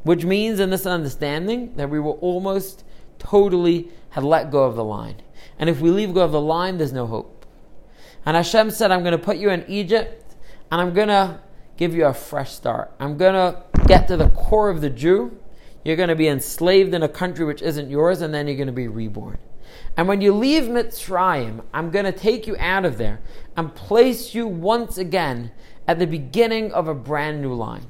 Which 0.05 0.25
means, 0.25 0.59
in 0.59 0.71
this 0.71 0.85
understanding, 0.85 1.77
that 1.77 1.89
we 1.89 2.01
were 2.01 2.15
almost 2.15 2.85
totally 3.19 3.89
had 4.11 4.25
let 4.25 4.51
go 4.51 4.65
of 4.65 4.75
the 4.75 4.85
line. 4.85 5.23
And 5.59 5.71
if 5.71 5.81
we 5.81 5.91
leave 5.91 6.13
go 6.13 6.23
of 6.23 6.33
the 6.33 6.41
line, 6.41 6.79
there's 6.79 6.93
no 6.93 7.07
hope. 7.07 7.47
And 8.27 8.37
Hashem 8.37 8.71
said, 8.71 8.91
I'm 8.91 9.03
going 9.03 9.13
to 9.13 9.25
put 9.25 9.37
you 9.37 9.51
in 9.51 9.65
Egypt 9.69 10.35
and 10.71 10.81
I'm 10.81 10.95
going 10.95 11.09
to 11.09 11.41
give 11.77 11.95
you 11.95 12.07
a 12.07 12.15
fresh 12.15 12.53
start. 12.53 12.93
I'm 12.99 13.17
going 13.17 13.35
to 13.35 13.63
get 13.87 14.09
to 14.09 14.17
the 14.17 14.31
core 14.31 14.71
of 14.71 14.81
the 14.81 14.91
Jew. 14.91 15.39
You're 15.85 15.97
going 15.97 16.09
to 16.09 16.17
be 16.17 16.29
enslaved 16.29 16.95
in 16.95 17.03
a 17.03 17.09
country 17.09 17.45
which 17.45 17.61
isn't 17.61 17.91
yours, 17.91 18.23
and 18.23 18.33
then 18.33 18.47
you're 18.47 18.57
going 18.57 18.69
to 18.69 18.73
be 18.73 18.89
reborn. 18.89 19.39
And 19.97 20.09
when 20.09 20.21
you 20.21 20.33
leave 20.33 20.65
Mitzrayim, 20.65 21.63
I'm 21.73 21.91
going 21.91 22.05
to 22.05 22.13
take 22.13 22.47
you 22.47 22.57
out 22.59 22.85
of 22.85 22.99
there 22.99 23.21
and 23.57 23.75
place 23.75 24.35
you 24.35 24.47
once 24.47 24.99
again 24.99 25.53
at 25.87 25.99
the 25.99 26.07
beginning 26.07 26.73
of 26.73 26.89
a 26.89 26.95
brand 26.95 27.43
new 27.43 27.55
line. 27.55 27.87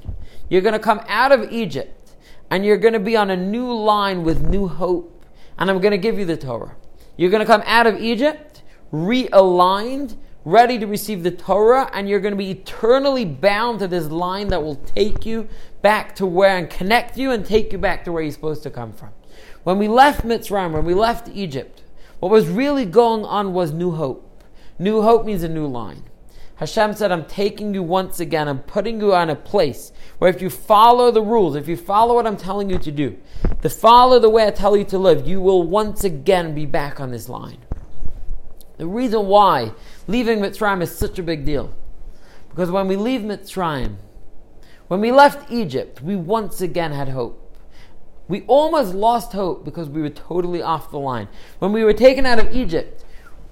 You're 0.49 0.63
going 0.63 0.73
to 0.73 0.79
come 0.79 1.01
out 1.09 1.33
of 1.33 1.53
Egypt 1.53 2.15
and 2.51 2.65
you're 2.65 2.77
going 2.77 2.95
to 2.95 3.01
be 3.01 3.17
on 3.17 3.31
a 3.31 3.37
new 3.37 3.73
line 3.73 4.25
with 4.25 4.43
new 4.43 4.69
hope. 4.69 5.25
And 5.59 5.71
I'm 5.71 5.81
going 5.81 5.93
to 5.93 5.99
give 5.99 6.19
you 6.19 6.25
the 6.25 6.37
Torah. 6.37 6.77
You're 7.17 7.31
going 7.31 7.41
to 7.41 7.47
come 7.47 7.63
out 7.67 7.87
of 7.87 8.01
Egypt 8.01 8.63
realigned 8.93 10.17
ready 10.45 10.79
to 10.79 10.87
receive 10.87 11.23
the 11.23 11.31
Torah, 11.31 11.89
and 11.93 12.09
you're 12.09 12.21
going 12.21 12.33
to 12.33 12.39
be 12.39 12.51
eternally 12.51 13.25
bound 13.25 13.79
to 13.79 13.89
this 13.89 14.07
line 14.07 14.49
that 14.49 14.63
will 14.63 14.77
take 14.77 15.25
you 15.25 15.49
back 15.83 16.15
to 16.17 16.27
where 16.27 16.57
and 16.57 16.69
connect 16.69 17.17
you 17.17 17.31
and 17.31 17.47
take 17.47 17.73
you 17.73 17.79
back 17.79 18.05
to 18.05 18.13
where 18.13 18.23
you're 18.23 18.33
supposed 18.33 18.63
to 18.65 18.71
come 18.71 18.93
from. 18.93 19.11
When 19.65 19.79
we 19.79 19.89
left 19.89 20.25
Mitzrayim, 20.25 20.73
when 20.73 20.85
we 20.85 20.95
left 20.95 21.29
Egypt, 21.29 21.83
what 22.21 22.31
was 22.31 22.49
really 22.49 22.85
going 22.85 23.25
on 23.25 23.53
was 23.53 23.73
new 23.73 23.93
hope. 23.93 24.45
New 24.79 25.03
hope 25.03 25.25
means 25.25 25.43
a 25.43 25.49
new 25.49 25.67
line. 25.67 26.05
Hashem 26.57 26.95
said, 26.95 27.11
I'm 27.11 27.25
taking 27.25 27.75
you 27.75 27.83
once 27.83 28.21
again, 28.21 28.47
I'm 28.47 28.61
putting 28.61 29.01
you 29.01 29.13
on 29.15 29.31
a 29.31 29.35
place 29.35 29.91
where 30.19 30.31
if 30.31 30.41
you 30.41 30.49
follow 30.49 31.11
the 31.11 31.21
rules, 31.21 31.57
if 31.57 31.67
you 31.67 31.77
follow 31.77 32.15
what 32.15 32.27
I'm 32.27 32.37
telling 32.37 32.71
you 32.71 32.79
to 32.79 32.93
do, 32.93 33.19
to 33.63 33.69
follow 33.69 34.21
the 34.21 34.31
way 34.31 34.47
I 34.47 34.53
tell 34.53 34.77
you 34.77 34.85
to 34.85 34.99
live, 34.99 35.27
you 35.27 35.41
will 35.41 35.65
once 35.65 36.05
again 36.05 36.55
be 36.55 36.65
back 36.65 37.01
on 37.01 37.11
this 37.11 37.29
line. 37.29 37.59
The 38.77 38.87
reason 38.87 39.27
why 39.27 39.73
leaving 40.07 40.39
Mitzrayim 40.39 40.83
is 40.83 40.97
such 40.97 41.19
a 41.19 41.23
big 41.25 41.45
deal. 41.45 41.75
Because 42.51 42.71
when 42.71 42.87
we 42.87 42.95
leave 42.95 43.23
Mitzrayim, 43.23 43.97
when 44.87 45.01
we 45.01 45.11
left 45.11 45.51
Egypt, 45.51 46.01
we 46.03 46.15
once 46.15 46.61
again 46.61 46.93
had 46.93 47.09
hope. 47.09 47.42
We 48.33 48.45
almost 48.47 48.95
lost 48.95 49.35
hope 49.35 49.63
because 49.63 49.91
we 49.91 50.01
were 50.01 50.09
totally 50.09 50.63
off 50.63 50.91
the 50.91 50.99
line. 50.99 51.29
When 51.59 51.71
we 51.71 51.85
were 51.85 51.93
taken 51.93 52.25
out 52.25 52.39
of 52.39 52.57
Egypt, 52.57 53.05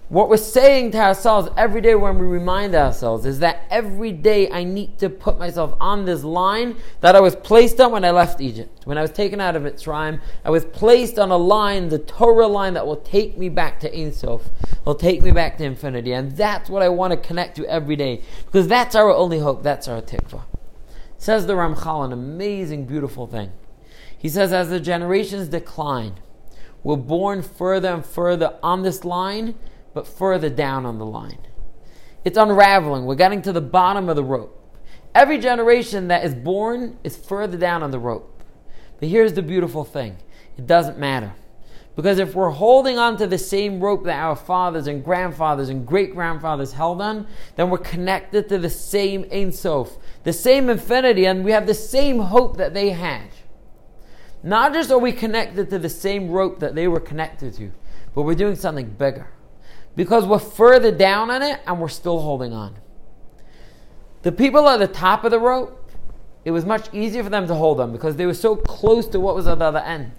what 0.08 0.30
we're 0.30 0.38
saying 0.38 0.92
to 0.92 0.98
ourselves 0.98 1.50
every 1.54 1.82
day 1.82 1.94
when 1.94 2.18
we 2.18 2.24
remind 2.24 2.74
ourselves 2.74 3.26
is 3.26 3.40
that 3.40 3.66
every 3.68 4.10
day 4.10 4.50
I 4.50 4.64
need 4.64 4.98
to 5.00 5.10
put 5.10 5.38
myself 5.38 5.76
on 5.82 6.06
this 6.06 6.24
line 6.24 6.78
that 7.02 7.14
I 7.14 7.20
was 7.20 7.36
placed 7.36 7.78
on 7.78 7.92
when 7.92 8.06
I 8.06 8.10
left 8.10 8.40
Egypt. 8.40 8.86
When 8.86 8.96
I 8.96 9.02
was 9.02 9.10
taken 9.10 9.38
out 9.38 9.54
of 9.54 9.64
Mitzrayim, 9.64 10.18
I 10.46 10.50
was 10.50 10.64
placed 10.64 11.18
on 11.18 11.30
a 11.30 11.36
line, 11.36 11.90
the 11.90 11.98
Torah 11.98 12.46
line 12.46 12.72
that 12.72 12.86
will 12.86 13.02
take 13.02 13.36
me 13.36 13.50
back 13.50 13.80
to 13.80 13.94
Ein 13.94 14.14
Sof, 14.14 14.48
will 14.86 14.94
take 14.94 15.20
me 15.20 15.30
back 15.30 15.58
to 15.58 15.64
infinity. 15.64 16.14
And 16.14 16.34
that's 16.38 16.70
what 16.70 16.80
I 16.80 16.88
want 16.88 17.10
to 17.10 17.18
connect 17.18 17.56
to 17.56 17.66
every 17.66 17.96
day 17.96 18.22
because 18.46 18.66
that's 18.66 18.94
our 18.94 19.14
only 19.14 19.40
hope, 19.40 19.62
that's 19.62 19.88
our 19.88 20.00
tikva. 20.00 20.40
Says 21.18 21.46
the 21.46 21.52
Ramchal, 21.52 22.06
an 22.06 22.14
amazing, 22.14 22.86
beautiful 22.86 23.26
thing. 23.26 23.52
He 24.20 24.28
says, 24.28 24.52
as 24.52 24.68
the 24.68 24.80
generations 24.80 25.48
decline, 25.48 26.16
we're 26.82 26.96
born 26.96 27.40
further 27.40 27.88
and 27.88 28.04
further 28.04 28.58
on 28.62 28.82
this 28.82 29.02
line 29.02 29.54
but 29.94 30.06
further 30.06 30.50
down 30.50 30.84
on 30.84 30.98
the 30.98 31.06
line. 31.06 31.38
It's 32.22 32.36
unraveling. 32.36 33.06
We're 33.06 33.14
getting 33.14 33.40
to 33.42 33.52
the 33.52 33.62
bottom 33.62 34.10
of 34.10 34.16
the 34.16 34.22
rope. 34.22 34.56
Every 35.14 35.38
generation 35.38 36.08
that 36.08 36.22
is 36.22 36.34
born 36.34 36.98
is 37.02 37.16
further 37.16 37.56
down 37.56 37.82
on 37.82 37.92
the 37.92 37.98
rope. 37.98 38.42
But 38.98 39.08
here's 39.08 39.32
the 39.32 39.42
beautiful 39.42 39.84
thing 39.84 40.18
it 40.58 40.66
doesn't 40.66 40.98
matter. 40.98 41.32
Because 41.96 42.18
if 42.18 42.34
we're 42.34 42.50
holding 42.50 42.98
on 42.98 43.16
to 43.16 43.26
the 43.26 43.38
same 43.38 43.80
rope 43.80 44.04
that 44.04 44.22
our 44.22 44.36
fathers 44.36 44.86
and 44.86 45.02
grandfathers 45.02 45.70
and 45.70 45.86
great 45.86 46.14
grandfathers 46.14 46.72
held 46.72 47.00
on, 47.00 47.26
then 47.56 47.70
we're 47.70 47.78
connected 47.78 48.50
to 48.50 48.58
the 48.58 48.68
same 48.68 49.24
Ein 49.32 49.50
Sof, 49.50 49.96
the 50.24 50.32
same 50.34 50.68
infinity, 50.68 51.24
and 51.24 51.42
we 51.42 51.52
have 51.52 51.66
the 51.66 51.72
same 51.72 52.18
hope 52.18 52.58
that 52.58 52.74
they 52.74 52.90
had. 52.90 53.30
Not 54.42 54.72
just 54.72 54.90
are 54.90 54.98
we 54.98 55.12
connected 55.12 55.70
to 55.70 55.78
the 55.78 55.88
same 55.88 56.30
rope 56.30 56.60
that 56.60 56.74
they 56.74 56.88
were 56.88 57.00
connected 57.00 57.54
to, 57.54 57.72
but 58.14 58.22
we're 58.22 58.34
doing 58.34 58.56
something 58.56 58.88
bigger. 58.88 59.28
Because 59.96 60.24
we're 60.24 60.38
further 60.38 60.90
down 60.90 61.30
on 61.30 61.42
it 61.42 61.60
and 61.66 61.80
we're 61.80 61.88
still 61.88 62.20
holding 62.20 62.52
on. 62.52 62.76
The 64.22 64.32
people 64.32 64.68
at 64.68 64.78
the 64.78 64.86
top 64.86 65.24
of 65.24 65.30
the 65.30 65.38
rope, 65.38 65.90
it 66.44 66.52
was 66.52 66.64
much 66.64 66.92
easier 66.94 67.22
for 67.22 67.30
them 67.30 67.46
to 67.48 67.54
hold 67.54 67.80
on 67.80 67.92
because 67.92 68.16
they 68.16 68.26
were 68.26 68.34
so 68.34 68.56
close 68.56 69.06
to 69.08 69.20
what 69.20 69.34
was 69.34 69.46
at 69.46 69.58
the 69.58 69.64
other 69.66 69.80
end. 69.80 70.12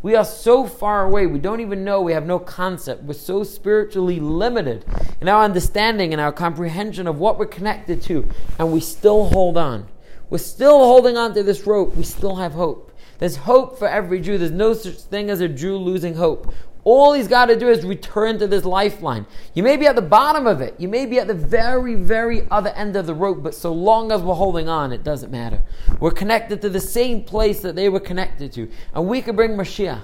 We 0.00 0.14
are 0.14 0.24
so 0.24 0.64
far 0.64 1.04
away, 1.04 1.26
we 1.26 1.40
don't 1.40 1.60
even 1.60 1.82
know, 1.82 2.00
we 2.00 2.12
have 2.12 2.24
no 2.24 2.38
concept. 2.38 3.02
We're 3.02 3.14
so 3.14 3.42
spiritually 3.42 4.20
limited 4.20 4.84
in 5.20 5.28
our 5.28 5.42
understanding 5.42 6.12
and 6.12 6.20
our 6.20 6.30
comprehension 6.30 7.08
of 7.08 7.18
what 7.18 7.38
we're 7.38 7.46
connected 7.46 8.00
to, 8.02 8.28
and 8.60 8.72
we 8.72 8.78
still 8.78 9.28
hold 9.30 9.56
on. 9.56 9.88
We're 10.30 10.38
still 10.38 10.78
holding 10.78 11.16
on 11.16 11.34
to 11.34 11.42
this 11.42 11.66
rope, 11.66 11.96
we 11.96 12.04
still 12.04 12.36
have 12.36 12.52
hope. 12.52 12.87
There's 13.18 13.36
hope 13.36 13.78
for 13.78 13.88
every 13.88 14.20
Jew. 14.20 14.38
There's 14.38 14.50
no 14.50 14.72
such 14.74 14.94
thing 14.94 15.30
as 15.30 15.40
a 15.40 15.48
Jew 15.48 15.76
losing 15.76 16.14
hope. 16.14 16.52
All 16.84 17.12
he's 17.12 17.28
got 17.28 17.46
to 17.46 17.58
do 17.58 17.68
is 17.68 17.84
return 17.84 18.38
to 18.38 18.46
this 18.46 18.64
lifeline. 18.64 19.26
You 19.52 19.62
may 19.62 19.76
be 19.76 19.86
at 19.86 19.96
the 19.96 20.02
bottom 20.02 20.46
of 20.46 20.60
it. 20.60 20.74
You 20.78 20.88
may 20.88 21.04
be 21.04 21.18
at 21.18 21.26
the 21.26 21.34
very, 21.34 21.94
very 21.96 22.46
other 22.50 22.70
end 22.70 22.96
of 22.96 23.06
the 23.06 23.14
rope, 23.14 23.42
but 23.42 23.54
so 23.54 23.72
long 23.72 24.10
as 24.12 24.22
we're 24.22 24.34
holding 24.34 24.68
on, 24.68 24.92
it 24.92 25.04
doesn't 25.04 25.30
matter. 25.30 25.62
We're 26.00 26.12
connected 26.12 26.62
to 26.62 26.70
the 26.70 26.80
same 26.80 27.24
place 27.24 27.60
that 27.60 27.76
they 27.76 27.88
were 27.88 28.00
connected 28.00 28.52
to. 28.54 28.70
And 28.94 29.06
we 29.06 29.20
can 29.20 29.36
bring 29.36 29.50
Mashiach. 29.50 30.00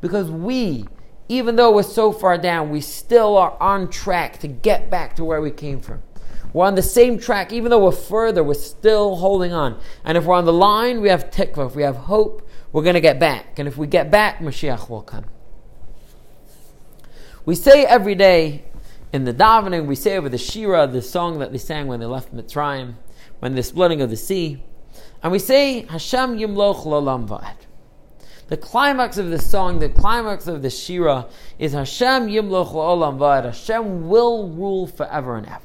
Because 0.00 0.30
we, 0.30 0.86
even 1.28 1.56
though 1.56 1.72
we're 1.72 1.82
so 1.82 2.10
far 2.12 2.38
down, 2.38 2.70
we 2.70 2.80
still 2.80 3.36
are 3.36 3.56
on 3.60 3.88
track 3.88 4.38
to 4.38 4.48
get 4.48 4.90
back 4.90 5.16
to 5.16 5.24
where 5.24 5.40
we 5.40 5.50
came 5.50 5.80
from. 5.80 6.02
We're 6.52 6.66
on 6.66 6.74
the 6.74 6.82
same 6.82 7.18
track, 7.18 7.52
even 7.52 7.70
though 7.70 7.84
we're 7.84 7.92
further, 7.92 8.42
we're 8.42 8.54
still 8.54 9.16
holding 9.16 9.52
on. 9.52 9.78
And 10.04 10.16
if 10.16 10.24
we're 10.24 10.36
on 10.36 10.46
the 10.46 10.52
line, 10.52 11.00
we 11.02 11.08
have 11.10 11.30
tikva. 11.30 11.66
If 11.66 11.76
we 11.76 11.82
have 11.82 11.96
hope, 11.96 12.45
we're 12.72 12.82
going 12.82 12.94
to 12.94 13.00
get 13.00 13.18
back. 13.18 13.58
And 13.58 13.68
if 13.68 13.76
we 13.76 13.86
get 13.86 14.10
back, 14.10 14.38
Mashiach 14.38 14.88
will 14.88 15.02
come. 15.02 15.26
We 17.44 17.54
say 17.54 17.84
every 17.84 18.14
day 18.14 18.64
in 19.12 19.24
the 19.24 19.32
davening, 19.32 19.86
we 19.86 19.94
say 19.94 20.16
over 20.16 20.28
the 20.28 20.38
Shira, 20.38 20.86
the 20.86 21.00
song 21.00 21.38
that 21.38 21.52
they 21.52 21.58
sang 21.58 21.86
when 21.86 22.00
they 22.00 22.06
left 22.06 22.34
Mitzrayim, 22.34 22.94
when 23.38 23.54
the 23.54 23.62
splitting 23.62 24.00
of 24.00 24.10
the 24.10 24.16
sea, 24.16 24.62
and 25.22 25.32
we 25.32 25.38
say 25.38 25.86
Hashem 25.86 26.38
Yimloch 26.38 26.84
Lolam 26.84 27.26
Va'ed. 27.28 27.56
The 28.48 28.56
climax 28.56 29.18
of 29.18 29.30
the 29.30 29.38
song, 29.38 29.78
the 29.78 29.88
climax 29.88 30.46
of 30.46 30.62
the 30.62 30.70
Shira 30.70 31.26
is 31.58 31.72
Hashem 31.72 32.28
Yimloch 32.28 32.72
Lolam 32.72 33.18
Va'ed. 33.18 33.44
Hashem 33.44 34.08
will 34.08 34.48
rule 34.48 34.86
forever 34.86 35.36
and 35.36 35.46
ever. 35.46 35.60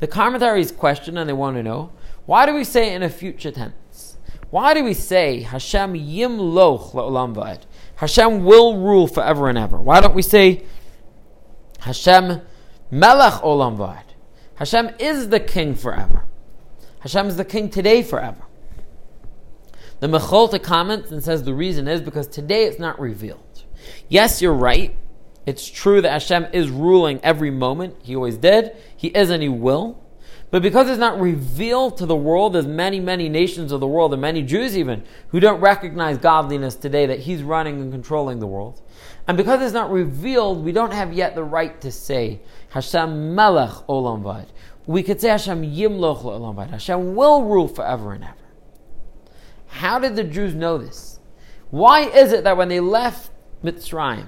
The 0.00 0.06
commentaries 0.06 0.72
question 0.72 1.18
and 1.18 1.28
they 1.28 1.34
want 1.34 1.56
to 1.56 1.62
know 1.62 1.92
why 2.26 2.46
do 2.46 2.54
we 2.54 2.64
say 2.64 2.94
in 2.94 3.02
a 3.02 3.10
future 3.10 3.50
tense? 3.50 3.74
Why 4.50 4.74
do 4.74 4.82
we 4.84 4.94
say 4.94 5.42
Hashem 5.42 5.94
Yimloch 5.94 6.92
Lolam 6.92 7.34
Va'ed? 7.34 7.62
Hashem 7.96 8.44
will 8.44 8.78
rule 8.78 9.06
forever 9.06 9.48
and 9.48 9.56
ever. 9.56 9.80
Why 9.80 10.00
don't 10.00 10.14
we 10.14 10.22
say 10.22 10.64
Hashem 11.80 12.42
Melech 12.90 13.34
Olam 13.42 13.76
Va'ed. 13.76 14.02
Hashem 14.56 14.90
is 14.98 15.28
the 15.28 15.40
king 15.40 15.74
forever. 15.74 16.24
Hashem 17.00 17.28
is 17.28 17.36
the 17.36 17.44
king 17.44 17.70
today 17.70 18.02
forever. 18.02 18.42
The 20.00 20.08
Mechilta 20.08 20.62
comments 20.62 21.10
and 21.10 21.22
says 21.22 21.44
the 21.44 21.54
reason 21.54 21.86
is 21.86 22.00
because 22.00 22.26
today 22.26 22.64
it's 22.64 22.78
not 22.78 22.98
revealed. 22.98 23.64
Yes, 24.08 24.42
you're 24.42 24.54
right. 24.54 24.96
It's 25.46 25.66
true 25.66 26.00
that 26.02 26.10
Hashem 26.10 26.48
is 26.52 26.70
ruling 26.70 27.20
every 27.22 27.50
moment. 27.50 27.96
He 28.02 28.16
always 28.16 28.36
did. 28.36 28.76
He 28.96 29.08
is 29.08 29.30
and 29.30 29.42
He 29.42 29.48
will. 29.48 30.02
But 30.50 30.62
because 30.62 30.88
it's 30.88 30.98
not 30.98 31.20
revealed 31.20 31.96
to 31.98 32.06
the 32.06 32.16
world, 32.16 32.54
there's 32.54 32.66
many, 32.66 32.98
many 32.98 33.28
nations 33.28 33.70
of 33.70 33.78
the 33.78 33.86
world, 33.86 34.12
and 34.12 34.20
many 34.20 34.42
Jews 34.42 34.76
even, 34.76 35.04
who 35.28 35.38
don't 35.38 35.60
recognize 35.60 36.18
godliness 36.18 36.74
today, 36.74 37.06
that 37.06 37.20
He's 37.20 37.42
running 37.42 37.80
and 37.80 37.92
controlling 37.92 38.40
the 38.40 38.48
world. 38.48 38.82
And 39.28 39.36
because 39.36 39.62
it's 39.62 39.72
not 39.72 39.92
revealed, 39.92 40.64
we 40.64 40.72
don't 40.72 40.92
have 40.92 41.12
yet 41.12 41.36
the 41.36 41.44
right 41.44 41.80
to 41.82 41.92
say 41.92 42.40
Hashem 42.70 43.34
Melech 43.34 43.70
Olam 43.88 44.22
Vad. 44.22 44.46
We 44.86 45.04
could 45.04 45.20
say 45.20 45.28
Hashem 45.28 45.62
Yimloch 45.62 46.22
Olam 46.24 46.56
Vad. 46.56 46.70
Hashem 46.70 47.14
will 47.14 47.44
rule 47.44 47.68
forever 47.68 48.12
and 48.12 48.24
ever. 48.24 48.34
How 49.68 50.00
did 50.00 50.16
the 50.16 50.24
Jews 50.24 50.52
know 50.52 50.78
this? 50.78 51.20
Why 51.70 52.08
is 52.08 52.32
it 52.32 52.42
that 52.42 52.56
when 52.56 52.68
they 52.68 52.80
left 52.80 53.30
Mitzrayim, 53.62 54.26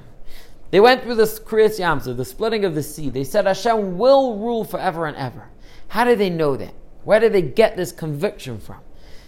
they 0.70 0.78
went 0.78 1.02
through 1.02 1.16
the 1.16 1.24
Kriyas 1.24 1.80
Yamsuf, 1.80 2.16
the 2.16 2.24
splitting 2.24 2.64
of 2.64 2.76
the 2.76 2.82
sea, 2.82 3.10
they 3.10 3.24
said 3.24 3.44
Hashem 3.46 3.98
will 3.98 4.38
rule 4.38 4.64
forever 4.64 5.06
and 5.06 5.16
ever. 5.16 5.48
How 5.92 6.04
did 6.04 6.18
they 6.18 6.30
know 6.30 6.56
that? 6.56 6.72
Where 7.04 7.20
did 7.20 7.34
they 7.34 7.42
get 7.42 7.76
this 7.76 7.92
conviction 7.92 8.58
from? 8.58 8.78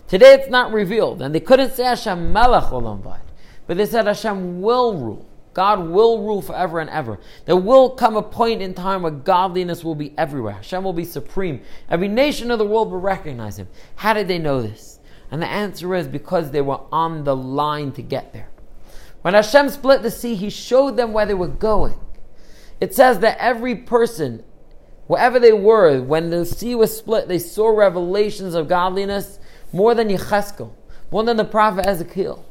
Today 0.09 0.33
it's 0.33 0.49
not 0.49 0.73
revealed, 0.73 1.21
and 1.21 1.35
they 1.35 1.41
couldn't 1.41 1.75
say 1.75 1.85
Hashem 1.85 2.33
Melech 2.33 2.71
Olam 2.71 3.03
Vad, 3.03 3.21
but 3.67 3.77
they 3.77 3.85
said 3.85 4.07
Hashem 4.07 4.63
will 4.63 4.97
rule. 4.97 5.29
God 5.53 5.91
will 5.91 6.23
rule 6.23 6.41
forever 6.41 6.81
and 6.81 6.89
ever. 6.89 7.19
There 7.45 7.55
will 7.55 7.91
come 7.91 8.17
a 8.17 8.23
point 8.23 8.63
in 8.63 8.73
time 8.73 9.03
where 9.03 9.13
godliness 9.13 9.85
will 9.85 9.95
be 9.95 10.15
everywhere. 10.17 10.55
Hashem 10.55 10.83
will 10.83 10.95
be 10.95 11.05
supreme. 11.05 11.61
Every 11.91 12.09
nation 12.09 12.51
of 12.51 12.59
the 12.59 12.65
world 12.65 12.91
will 12.91 12.99
recognize 12.99 13.59
Him. 13.59 13.69
How 13.97 14.15
did 14.15 14.27
they 14.27 14.39
know 14.39 14.63
this? 14.63 15.01
And 15.31 15.43
the 15.43 15.47
answer 15.47 15.95
is 15.95 16.09
because 16.09 16.51
they 16.51 16.63
were 16.63 16.81
on 16.91 17.25
the 17.25 17.37
line 17.37 17.93
to 17.93 18.01
get 18.01 18.33
there. 18.33 18.49
When 19.21 19.35
Hashem 19.35 19.69
split 19.69 20.01
the 20.01 20.11
sea, 20.11 20.35
He 20.35 20.49
showed 20.49 20.97
them 20.97 21.13
where 21.13 21.27
they 21.27 21.35
were 21.35 21.47
going. 21.47 22.01
It 22.81 22.95
says 22.95 23.19
that 23.19 23.37
every 23.37 23.75
person, 23.75 24.43
wherever 25.07 25.39
they 25.39 25.53
were, 25.53 26.01
when 26.01 26.31
the 26.31 26.45
sea 26.45 26.75
was 26.75 26.97
split, 26.97 27.29
they 27.29 27.39
saw 27.39 27.69
revelations 27.69 28.55
of 28.55 28.69
godliness 28.69 29.39
more 29.73 29.95
than 29.95 30.09
Yechezkel, 30.09 30.73
more 31.11 31.25
than 31.25 31.37
the 31.37 31.45
prophet 31.45 31.87
Ezekiel. 31.87 32.45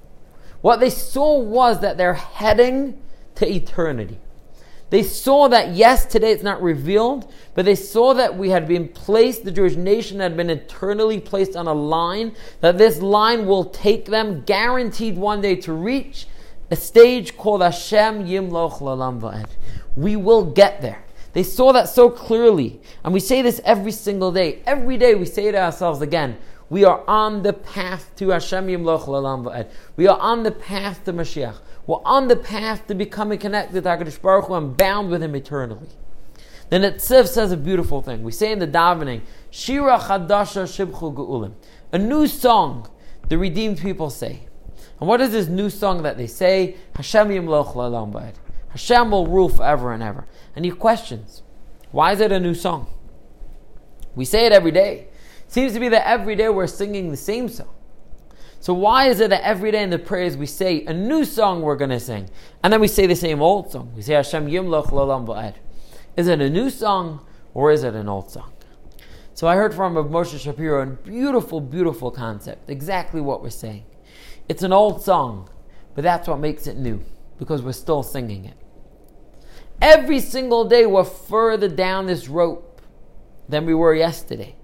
What 0.61 0.79
they 0.79 0.89
saw 0.89 1.39
was 1.39 1.81
that 1.81 1.97
they're 1.97 2.13
heading 2.13 3.01
to 3.35 3.51
eternity. 3.51 4.19
They 4.89 5.03
saw 5.03 5.47
that, 5.47 5.73
yes, 5.73 6.05
today 6.05 6.31
it's 6.31 6.43
not 6.43 6.61
revealed, 6.61 7.31
but 7.55 7.65
they 7.65 7.73
saw 7.73 8.13
that 8.13 8.37
we 8.37 8.51
had 8.51 8.67
been 8.67 8.87
placed, 8.87 9.43
the 9.43 9.51
Jewish 9.51 9.75
nation 9.75 10.19
had 10.19 10.37
been 10.37 10.51
eternally 10.51 11.19
placed 11.19 11.55
on 11.55 11.65
a 11.65 11.73
line, 11.73 12.35
that 12.61 12.77
this 12.77 13.01
line 13.01 13.47
will 13.47 13.65
take 13.65 14.05
them 14.05 14.43
guaranteed 14.43 15.17
one 15.17 15.41
day 15.41 15.55
to 15.55 15.73
reach 15.73 16.27
a 16.69 16.75
stage 16.75 17.35
called 17.35 17.63
Hashem 17.63 18.25
Yimloch 18.25 18.79
Lalam 18.79 19.19
Va'ed. 19.19 19.49
We 19.95 20.15
will 20.15 20.45
get 20.45 20.81
there. 20.81 21.02
They 21.33 21.43
saw 21.43 21.71
that 21.73 21.89
so 21.89 22.09
clearly. 22.09 22.79
And 23.03 23.13
we 23.13 23.19
say 23.19 23.41
this 23.41 23.59
every 23.65 23.91
single 23.91 24.31
day. 24.31 24.61
Every 24.65 24.97
day 24.97 25.15
we 25.15 25.25
say 25.25 25.51
to 25.51 25.57
ourselves 25.59 26.01
again, 26.01 26.37
we 26.69 26.85
are 26.85 27.03
on 27.07 27.43
the 27.43 27.53
path 27.53 28.11
to 28.17 28.29
Hashem 28.29 28.67
Yimloch 28.67 29.05
Lalam 29.05 29.43
Va'ed. 29.43 29.69
We 29.95 30.07
are 30.07 30.17
on 30.17 30.43
the 30.43 30.51
path 30.51 31.03
to 31.05 31.13
Mashiach. 31.13 31.57
We're 31.85 32.01
on 32.05 32.29
the 32.29 32.35
path 32.35 32.87
to 32.87 32.95
becoming 32.95 33.39
connected 33.39 33.83
to 33.83 33.89
HaKadosh 33.89 34.21
Baruch 34.21 34.45
Hu 34.45 34.53
and 34.53 34.77
bound 34.77 35.09
with 35.09 35.21
Him 35.21 35.35
eternally. 35.35 35.89
Then 36.69 36.81
the 36.81 36.91
Netziv 36.91 37.27
says 37.27 37.51
a 37.51 37.57
beautiful 37.57 38.01
thing. 38.01 38.23
We 38.23 38.31
say 38.31 38.51
in 38.51 38.59
the 38.59 38.67
davening, 38.67 39.21
Shira 39.51 39.99
Chadasha 39.99 40.65
Shibchu 40.65 41.13
Ge'ulim. 41.13 41.53
A 41.91 41.97
new 41.97 42.25
song 42.25 42.89
the 43.29 43.37
redeemed 43.37 43.79
people 43.79 44.09
say. 44.09 44.41
And 44.99 45.09
what 45.09 45.21
is 45.21 45.31
this 45.31 45.47
new 45.47 45.69
song 45.69 46.03
that 46.03 46.17
they 46.17 46.27
say? 46.27 46.75
Hashem 46.95 47.29
Yimloch 47.29 47.73
Lalam 47.73 48.13
Va'ed. 48.13 48.35
Hashem 48.73 49.11
will 49.11 49.27
rule 49.27 49.49
forever 49.49 49.93
and 49.93 50.01
ever. 50.01 50.25
And 50.55 50.65
he 50.65 50.71
questions, 50.71 51.43
why 51.91 52.11
is 52.11 52.19
it 52.19 52.31
a 52.31 52.39
new 52.39 52.55
song? 52.55 52.87
We 54.15 54.25
say 54.25 54.45
it 54.47 54.51
every 54.51 54.71
day. 54.71 55.07
Seems 55.47 55.73
to 55.73 55.79
be 55.79 55.89
that 55.89 56.07
every 56.07 56.35
day 56.35 56.49
we're 56.49 56.65
singing 56.67 57.11
the 57.11 57.17
same 57.17 57.47
song. 57.49 57.69
So 58.59 58.73
why 58.73 59.09
is 59.09 59.19
it 59.19 59.29
that 59.29 59.45
every 59.45 59.71
day 59.71 59.83
in 59.83 59.91
the 59.91 59.99
prayers 59.99 60.35
we 60.35 60.47
say 60.47 60.85
a 60.85 60.93
new 60.93 61.23
song 61.23 61.61
we're 61.61 61.75
going 61.75 61.91
to 61.91 61.99
sing, 61.99 62.29
and 62.63 62.73
then 62.73 62.81
we 62.81 62.87
say 62.87 63.05
the 63.05 63.15
same 63.15 63.41
old 63.41 63.71
song? 63.71 63.91
We 63.95 64.01
say 64.01 64.13
Hashem 64.13 64.47
Yimloch 64.47 64.87
Lolam 64.87 65.27
Ba'ed. 65.27 65.55
Is 66.17 66.27
it 66.27 66.41
a 66.41 66.49
new 66.49 66.69
song 66.69 67.25
or 67.53 67.71
is 67.71 67.83
it 67.83 67.93
an 67.93 68.09
old 68.09 68.31
song? 68.31 68.53
So 69.35 69.47
I 69.47 69.55
heard 69.55 69.73
from 69.73 69.95
Moshe 69.95 70.39
Shapiro 70.39 70.81
a 70.81 70.85
beautiful, 70.87 71.61
beautiful 71.61 72.09
concept. 72.09 72.69
Exactly 72.69 73.21
what 73.21 73.43
we're 73.43 73.49
saying. 73.49 73.83
It's 74.49 74.63
an 74.63 74.73
old 74.73 75.03
song, 75.03 75.49
but 75.93 76.03
that's 76.03 76.27
what 76.27 76.39
makes 76.39 76.65
it 76.65 76.77
new 76.77 77.03
because 77.37 77.61
we're 77.61 77.73
still 77.73 78.01
singing 78.01 78.45
it. 78.45 78.55
Every 79.81 80.19
single 80.19 80.65
day 80.65 80.85
we're 80.85 81.03
further 81.03 81.67
down 81.67 82.05
this 82.05 82.27
rope 82.27 82.81
than 83.49 83.65
we 83.65 83.73
were 83.73 83.93
yesterday. 83.93 84.55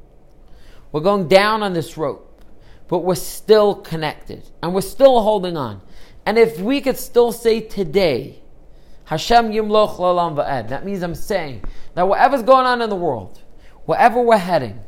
We're 0.91 1.01
going 1.01 1.27
down 1.27 1.61
on 1.61 1.73
this 1.73 1.97
rope, 1.97 2.43
but 2.87 2.99
we're 2.99 3.15
still 3.15 3.75
connected 3.75 4.49
and 4.63 4.73
we're 4.73 4.81
still 4.81 5.21
holding 5.21 5.57
on. 5.57 5.81
And 6.25 6.37
if 6.37 6.59
we 6.59 6.81
could 6.81 6.97
still 6.97 7.31
say 7.31 7.61
today, 7.61 8.39
Hashem 9.05 9.51
Yimloch 9.51 9.97
Lalam 9.97 10.35
Va'ed. 10.35 10.69
That 10.69 10.85
means 10.85 11.01
I'm 11.01 11.15
saying 11.15 11.63
that 11.95 12.07
whatever's 12.07 12.43
going 12.43 12.67
on 12.67 12.81
in 12.81 12.89
the 12.89 12.95
world, 12.95 13.41
wherever 13.85 14.21
we're 14.21 14.37
heading, 14.37 14.79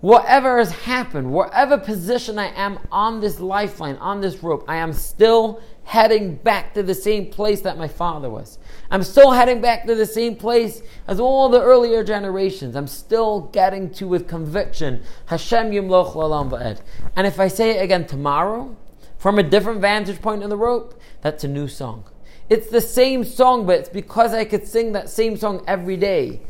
whatever 0.00 0.58
has 0.58 0.70
happened, 0.70 1.30
whatever 1.32 1.78
position 1.78 2.38
I 2.38 2.54
am 2.54 2.78
on 2.90 3.20
this 3.20 3.40
lifeline, 3.40 3.96
on 3.96 4.20
this 4.20 4.42
rope, 4.42 4.64
I 4.68 4.76
am 4.76 4.92
still 4.92 5.60
heading 5.84 6.36
back 6.36 6.72
to 6.74 6.82
the 6.82 6.94
same 6.94 7.26
place 7.26 7.62
that 7.62 7.76
my 7.76 7.88
father 7.88 8.30
was. 8.30 8.58
I'm 8.90 9.02
still 9.02 9.32
heading 9.32 9.60
back 9.60 9.86
to 9.86 9.94
the 9.94 10.06
same 10.06 10.36
place 10.36 10.82
as 11.06 11.18
all 11.18 11.48
the 11.48 11.60
earlier 11.60 12.04
generations. 12.04 12.76
I'm 12.76 12.86
still 12.86 13.42
getting 13.52 13.90
to 13.94 14.06
with 14.06 14.28
conviction, 14.28 15.02
Hashem 15.26 15.70
Yimloch 15.70 16.14
Lalam 16.14 16.50
Va'ed. 16.50 16.80
And 17.16 17.26
if 17.26 17.40
I 17.40 17.48
say 17.48 17.78
it 17.78 17.82
again 17.82 18.06
tomorrow, 18.06 18.76
from 19.18 19.38
a 19.38 19.42
different 19.42 19.80
vantage 19.80 20.22
point 20.22 20.42
in 20.42 20.48
the 20.48 20.56
rope, 20.56 20.98
that's 21.20 21.44
a 21.44 21.48
new 21.48 21.68
song. 21.68 22.04
It's 22.48 22.68
the 22.68 22.80
same 22.80 23.22
song, 23.22 23.66
but 23.66 23.78
it's 23.78 23.88
because 23.88 24.32
I 24.32 24.44
could 24.44 24.66
sing 24.66 24.92
that 24.92 25.10
same 25.10 25.36
song 25.36 25.62
every 25.66 25.96
day 25.96 26.40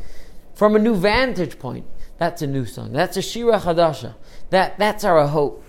from 0.53 0.75
a 0.75 0.79
new 0.79 0.95
vantage 0.95 1.59
point. 1.59 1.85
That's 2.21 2.43
a 2.43 2.47
new 2.47 2.67
song. 2.67 2.91
That's 2.91 3.17
a 3.17 3.21
Shira 3.23 3.59
Chadasha. 3.59 4.13
That, 4.51 4.77
that's 4.77 5.03
our 5.03 5.25
hope. 5.25 5.65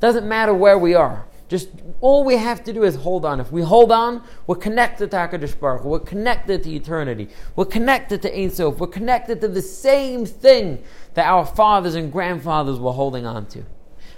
Doesn't 0.00 0.26
matter 0.26 0.54
where 0.54 0.78
we 0.78 0.94
are. 0.94 1.26
Just 1.46 1.68
all 2.00 2.24
we 2.24 2.36
have 2.38 2.64
to 2.64 2.72
do 2.72 2.84
is 2.84 2.94
hold 2.94 3.26
on. 3.26 3.38
If 3.38 3.52
we 3.52 3.60
hold 3.60 3.92
on, 3.92 4.24
we're 4.46 4.56
connected 4.56 5.10
to 5.10 5.16
HaKadosh 5.18 5.60
Baruch 5.60 5.84
We're 5.84 5.98
connected 5.98 6.62
to 6.62 6.74
eternity. 6.74 7.28
We're 7.54 7.66
connected 7.66 8.22
to 8.22 8.34
Ein 8.34 8.48
Sof. 8.48 8.78
We're 8.78 8.86
connected 8.86 9.42
to 9.42 9.48
the 9.48 9.60
same 9.60 10.24
thing 10.24 10.82
that 11.12 11.26
our 11.26 11.44
fathers 11.44 11.96
and 11.96 12.10
grandfathers 12.10 12.78
were 12.78 12.92
holding 12.92 13.26
on 13.26 13.44
to. 13.48 13.62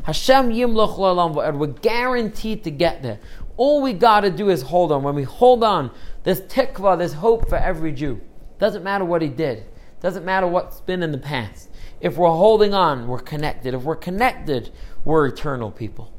Hashem 0.04 0.50
Yimloch 0.50 0.96
Lalam 0.98 1.56
We're 1.56 1.66
guaranteed 1.66 2.62
to 2.62 2.70
get 2.70 3.02
there. 3.02 3.18
All 3.56 3.82
we 3.82 3.92
got 3.92 4.20
to 4.20 4.30
do 4.30 4.50
is 4.50 4.62
hold 4.62 4.92
on. 4.92 5.02
When 5.02 5.16
we 5.16 5.24
hold 5.24 5.64
on, 5.64 5.90
there's 6.22 6.42
tikva, 6.42 6.96
there's 6.96 7.14
hope 7.14 7.48
for 7.48 7.56
every 7.56 7.90
Jew. 7.90 8.20
Doesn't 8.60 8.84
matter 8.84 9.04
what 9.04 9.20
he 9.20 9.26
did. 9.26 9.66
Doesn't 10.02 10.24
matter 10.24 10.48
what's 10.48 10.80
been 10.80 11.02
in 11.02 11.12
the 11.12 11.18
past. 11.18 11.70
If 12.02 12.16
we're 12.16 12.28
holding 12.28 12.74
on, 12.74 13.06
we're 13.06 13.20
connected. 13.20 13.74
If 13.74 13.82
we're 13.82 13.94
connected, 13.94 14.72
we're 15.04 15.28
eternal 15.28 15.70
people. 15.70 16.12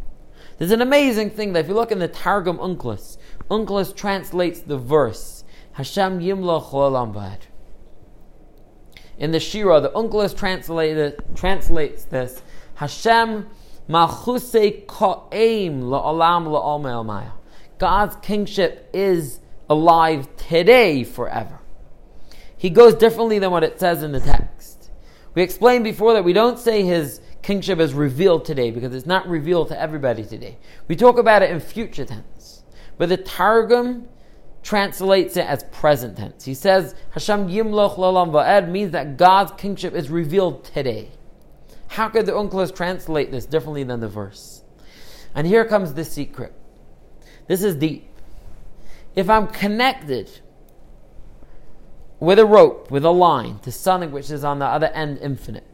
There's 0.57 0.71
an 0.71 0.81
amazing 0.81 1.31
thing 1.31 1.51
that 1.53 1.59
if 1.59 1.67
you 1.67 1.73
look 1.73 1.91
in 1.91 1.99
the 1.99 2.07
Targum 2.07 2.57
Onkelos, 2.57 3.17
Onkelos 3.51 3.93
translates 3.93 4.61
the 4.61 4.77
verse, 4.77 5.43
Hashem 5.73 6.19
Yimloch 6.19 6.71
Olam 6.71 7.37
In 9.17 9.31
the 9.31 9.41
Shira, 9.41 9.81
the 9.81 9.89
Onkelos 9.89 10.33
translates 11.35 12.05
this, 12.05 12.41
Hashem 12.75 13.47
Malchuse 13.89 14.85
Ko'em 14.85 15.81
La'olam 15.83 16.47
La'ol 16.47 17.05
Maya. 17.05 17.31
God's 17.77 18.15
kingship 18.21 18.89
is 18.93 19.41
alive 19.69 20.29
today 20.37 21.03
forever. 21.03 21.59
He 22.55 22.69
goes 22.69 22.93
differently 22.93 23.39
than 23.39 23.51
what 23.51 23.65
it 23.65 23.81
says 23.81 24.01
in 24.01 24.13
the 24.13 24.21
text. 24.21 24.52
We 25.35 25.41
explained 25.41 25.83
before 25.83 26.13
that 26.13 26.23
we 26.23 26.33
don't 26.33 26.59
say 26.59 26.83
his 26.83 27.19
kingship 27.41 27.79
is 27.79 27.93
revealed 27.93 28.45
today 28.45 28.71
because 28.71 28.93
it's 28.93 29.05
not 29.05 29.27
revealed 29.27 29.69
to 29.69 29.79
everybody 29.79 30.23
today. 30.23 30.57
We 30.87 30.95
talk 30.95 31.17
about 31.17 31.41
it 31.41 31.49
in 31.49 31.59
future 31.59 32.05
tense. 32.05 32.63
But 32.97 33.09
the 33.09 33.17
Targum 33.17 34.07
translates 34.61 35.35
it 35.35 35.45
as 35.45 35.63
present 35.65 36.17
tense. 36.17 36.45
He 36.45 36.53
says, 36.53 36.95
Hashem 37.11 37.49
Yimloch 37.49 37.97
Lalam 37.97 38.31
Va'ed 38.31 38.69
means 38.69 38.91
that 38.91 39.17
God's 39.17 39.51
kingship 39.53 39.93
is 39.93 40.09
revealed 40.09 40.63
today. 40.63 41.11
How 41.87 42.09
could 42.09 42.25
the 42.25 42.31
Onkelos 42.31 42.73
translate 42.73 43.31
this 43.31 43.45
differently 43.45 43.83
than 43.83 43.99
the 43.99 44.07
verse? 44.07 44.63
And 45.35 45.45
here 45.45 45.65
comes 45.65 45.93
the 45.93 46.05
secret. 46.05 46.53
This 47.47 47.61
is 47.61 47.75
deep. 47.75 48.07
If 49.15 49.29
I'm 49.29 49.47
connected 49.47 50.29
with 52.23 52.39
a 52.39 52.45
rope, 52.45 52.89
with 52.89 53.03
a 53.03 53.11
line, 53.11 53.59
to 53.59 53.69
something 53.69 54.09
which 54.09 54.31
is 54.31 54.45
on 54.45 54.57
the 54.57 54.65
other 54.65 54.87
end 54.93 55.17
infinite, 55.17 55.65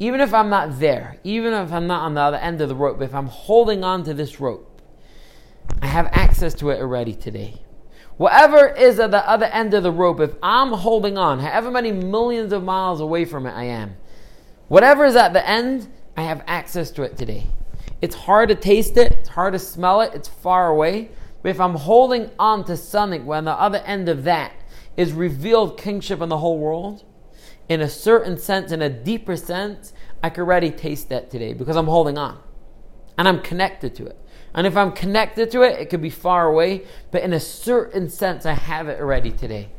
even 0.00 0.20
if 0.20 0.34
I'm 0.34 0.50
not 0.50 0.80
there, 0.80 1.20
even 1.22 1.52
if 1.52 1.72
I'm 1.72 1.86
not 1.86 2.02
on 2.02 2.14
the 2.14 2.20
other 2.20 2.36
end 2.38 2.60
of 2.60 2.68
the 2.68 2.74
rope, 2.74 3.00
if 3.00 3.14
I'm 3.14 3.28
holding 3.28 3.84
on 3.84 4.02
to 4.04 4.12
this 4.12 4.40
rope, 4.40 4.82
I 5.80 5.86
have 5.86 6.06
access 6.06 6.52
to 6.54 6.70
it 6.70 6.80
already 6.80 7.14
today. 7.14 7.62
Whatever 8.16 8.70
is 8.70 8.98
at 8.98 9.12
the 9.12 9.24
other 9.28 9.46
end 9.46 9.72
of 9.72 9.84
the 9.84 9.92
rope, 9.92 10.18
if 10.18 10.34
I'm 10.42 10.72
holding 10.72 11.16
on, 11.16 11.38
however 11.38 11.70
many 11.70 11.92
millions 11.92 12.52
of 12.52 12.64
miles 12.64 13.00
away 13.00 13.24
from 13.24 13.46
it 13.46 13.52
I 13.52 13.64
am, 13.64 13.94
whatever 14.66 15.04
is 15.04 15.14
at 15.14 15.32
the 15.32 15.48
end, 15.48 15.86
I 16.16 16.22
have 16.22 16.42
access 16.48 16.90
to 16.92 17.04
it 17.04 17.16
today. 17.16 17.46
It's 18.02 18.16
hard 18.16 18.48
to 18.48 18.56
taste 18.56 18.96
it, 18.96 19.12
it's 19.12 19.28
hard 19.28 19.52
to 19.52 19.60
smell 19.60 20.00
it, 20.00 20.12
it's 20.12 20.28
far 20.28 20.70
away. 20.70 21.10
But 21.42 21.50
if 21.50 21.60
I'm 21.60 21.76
holding 21.76 22.30
on 22.36 22.64
to 22.64 22.76
something 22.76 23.24
when 23.26 23.44
the 23.44 23.52
other 23.52 23.78
end 23.86 24.08
of 24.08 24.24
that 24.24 24.54
is 25.00 25.14
revealed 25.14 25.78
kingship 25.78 26.20
in 26.20 26.28
the 26.28 26.36
whole 26.36 26.58
world, 26.58 27.04
in 27.70 27.80
a 27.80 27.88
certain 27.88 28.36
sense, 28.36 28.70
in 28.70 28.82
a 28.82 28.90
deeper 28.90 29.34
sense, 29.34 29.94
I 30.22 30.28
could 30.28 30.42
already 30.42 30.70
taste 30.70 31.08
that 31.08 31.30
today 31.30 31.54
because 31.54 31.74
I'm 31.74 31.86
holding 31.86 32.18
on 32.18 32.38
and 33.16 33.26
I'm 33.26 33.40
connected 33.40 33.94
to 33.94 34.06
it. 34.06 34.18
And 34.52 34.66
if 34.66 34.76
I'm 34.76 34.92
connected 34.92 35.50
to 35.52 35.62
it, 35.62 35.80
it 35.80 35.88
could 35.88 36.02
be 36.02 36.10
far 36.10 36.48
away, 36.48 36.84
but 37.12 37.22
in 37.22 37.32
a 37.32 37.40
certain 37.40 38.10
sense, 38.10 38.44
I 38.44 38.52
have 38.52 38.88
it 38.88 39.00
already 39.00 39.30
today. 39.30 39.70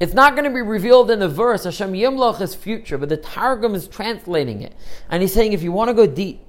It's 0.00 0.14
not 0.14 0.32
going 0.32 0.44
to 0.44 0.54
be 0.54 0.62
revealed 0.62 1.10
in 1.10 1.18
the 1.18 1.28
verse. 1.28 1.64
Hashem 1.64 1.92
Yimloch 1.92 2.40
is 2.40 2.54
future, 2.54 2.96
but 2.96 3.10
the 3.10 3.18
Targum 3.18 3.74
is 3.74 3.86
translating 3.86 4.62
it. 4.62 4.74
And 5.10 5.20
he's 5.20 5.34
saying 5.34 5.52
if 5.52 5.62
you 5.62 5.70
want 5.70 5.88
to 5.88 5.94
go 5.94 6.06
deep, 6.06 6.40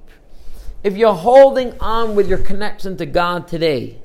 if 0.82 0.96
you're 0.96 1.14
holding 1.14 1.78
on 1.82 2.16
with 2.16 2.30
your 2.30 2.38
connection 2.38 2.96
to 2.98 3.06
God 3.06 3.50
today, 3.50 4.02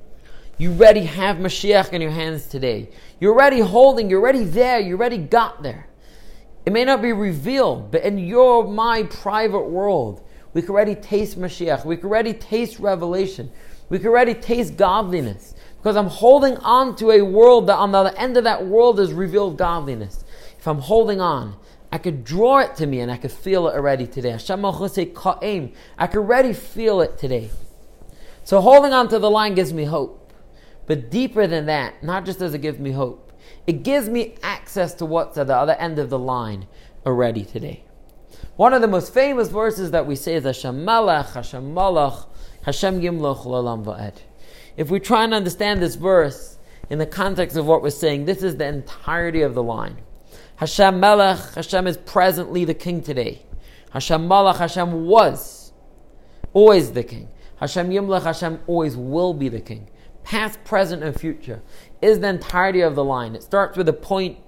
you 0.61 0.73
already 0.73 1.05
have 1.05 1.39
Mashiach 1.39 1.95
in 1.95 2.03
your 2.03 2.11
hands 2.11 2.47
today. 2.47 2.91
You're 3.19 3.33
already 3.33 3.61
holding, 3.61 4.11
you're 4.11 4.21
already 4.21 4.45
there, 4.45 4.79
you 4.79 4.95
already 4.95 5.17
got 5.17 5.63
there. 5.63 5.87
It 6.67 6.73
may 6.75 6.85
not 6.85 7.01
be 7.01 7.15
revealed, 7.15 7.91
but 7.91 8.03
in 8.03 8.19
your, 8.19 8.69
my 8.69 9.05
private 9.05 9.71
world, 9.71 10.23
we 10.53 10.61
can 10.61 10.73
already 10.73 10.97
taste 10.97 11.41
Mashiach. 11.41 11.87
We 11.87 11.97
can 11.97 12.11
already 12.11 12.35
taste 12.35 12.79
revelation. 12.79 13.51
We 13.89 13.99
can 14.01 14.09
already 14.09 14.35
taste 14.35 14.77
godliness. 14.77 15.55
Because 15.79 15.97
I'm 15.97 16.09
holding 16.09 16.59
on 16.59 16.95
to 16.97 17.13
a 17.13 17.23
world 17.23 17.69
that 17.69 17.77
on 17.77 17.93
the 17.93 17.99
other 17.99 18.19
end 18.19 18.37
of 18.37 18.45
that 18.45 18.67
world 18.67 19.01
is 19.01 19.15
revealed 19.15 19.57
godliness. 19.57 20.27
If 20.59 20.69
I'm 20.69 20.81
holding 20.81 21.23
on, 21.23 21.57
I 21.91 21.97
could 21.97 22.23
draw 22.23 22.59
it 22.59 22.77
to 22.77 22.87
me 22.87 23.01
and 23.01 23.11
I 23.11 23.17
could 23.17 23.33
feel 23.33 23.67
it 23.69 23.75
already 23.75 24.07
today. 24.07 24.33
Hashem 24.33 24.63
I 24.63 26.07
could 26.07 26.19
already 26.19 26.53
feel 26.53 27.01
it 27.01 27.17
today. 27.17 27.51
So 28.45 28.61
holding 28.61 28.93
on 28.93 29.09
to 29.09 29.19
the 29.19 29.31
line 29.31 29.55
gives 29.55 29.73
me 29.73 29.85
hope. 29.85 30.20
But 30.91 31.09
deeper 31.09 31.47
than 31.47 31.67
that, 31.67 32.03
not 32.03 32.27
just 32.27 32.41
does 32.41 32.53
it 32.53 32.63
give 32.63 32.81
me 32.81 32.91
hope, 32.91 33.33
it 33.65 33.85
gives 33.85 34.09
me 34.09 34.35
access 34.43 34.93
to 34.95 35.07
what's 35.07 35.39
at 35.39 35.47
the 35.47 35.55
other 35.55 35.75
end 35.75 36.01
of 36.01 36.11
the 36.11 36.19
line 36.19 36.67
already 37.07 37.45
today. 37.45 37.85
One 38.57 38.75
of 38.75 38.81
the 38.81 38.89
most 38.89 39.15
famous 39.15 39.51
verses 39.51 39.93
that 39.93 40.05
we 40.05 40.17
say 40.17 40.35
is 40.35 40.43
Hashem 40.43 40.85
Malach, 40.85 41.35
Hashem 41.35 41.73
Malach, 41.73 42.27
Hashem 42.65 43.01
Yimloch 43.01 43.45
Lalam 43.45 43.85
Va'ed. 43.85 44.17
If 44.77 44.91
we 44.91 44.99
try 44.99 45.23
and 45.23 45.33
understand 45.33 45.81
this 45.81 45.95
verse 45.95 46.59
in 46.91 46.99
the 46.99 47.07
context 47.07 47.57
of 47.57 47.67
what 47.67 47.83
we're 47.83 47.91
saying, 47.91 48.25
this 48.25 48.43
is 48.43 48.57
the 48.57 48.67
entirety 48.67 49.43
of 49.43 49.55
the 49.55 49.63
line. 49.63 49.97
Hashem 50.57 50.99
Melech, 50.99 51.55
Hashem 51.55 51.87
is 51.87 51.99
presently 51.99 52.65
the 52.65 52.75
king 52.75 53.01
today. 53.01 53.43
Hashem 53.93 54.29
Malach, 54.29 54.57
Hashem 54.57 55.07
was 55.07 55.71
always 56.53 56.91
the 56.91 57.05
king. 57.05 57.29
Hashem 57.61 57.91
Yimlech, 57.91 58.25
Hashem 58.25 58.59
always 58.67 58.97
will 58.97 59.35
be 59.35 59.49
the 59.49 59.61
king 59.61 59.87
past, 60.25 60.63
present, 60.65 61.03
and 61.03 61.19
future, 61.19 61.63
is 62.01 62.21
the 62.21 62.29
entirety 62.29 62.81
of 62.81 62.95
the 62.95 63.05
line. 63.05 63.35
It 63.35 63.43
starts 63.43 63.77
with 63.77 63.89
a 63.89 63.93
point, 63.93 64.39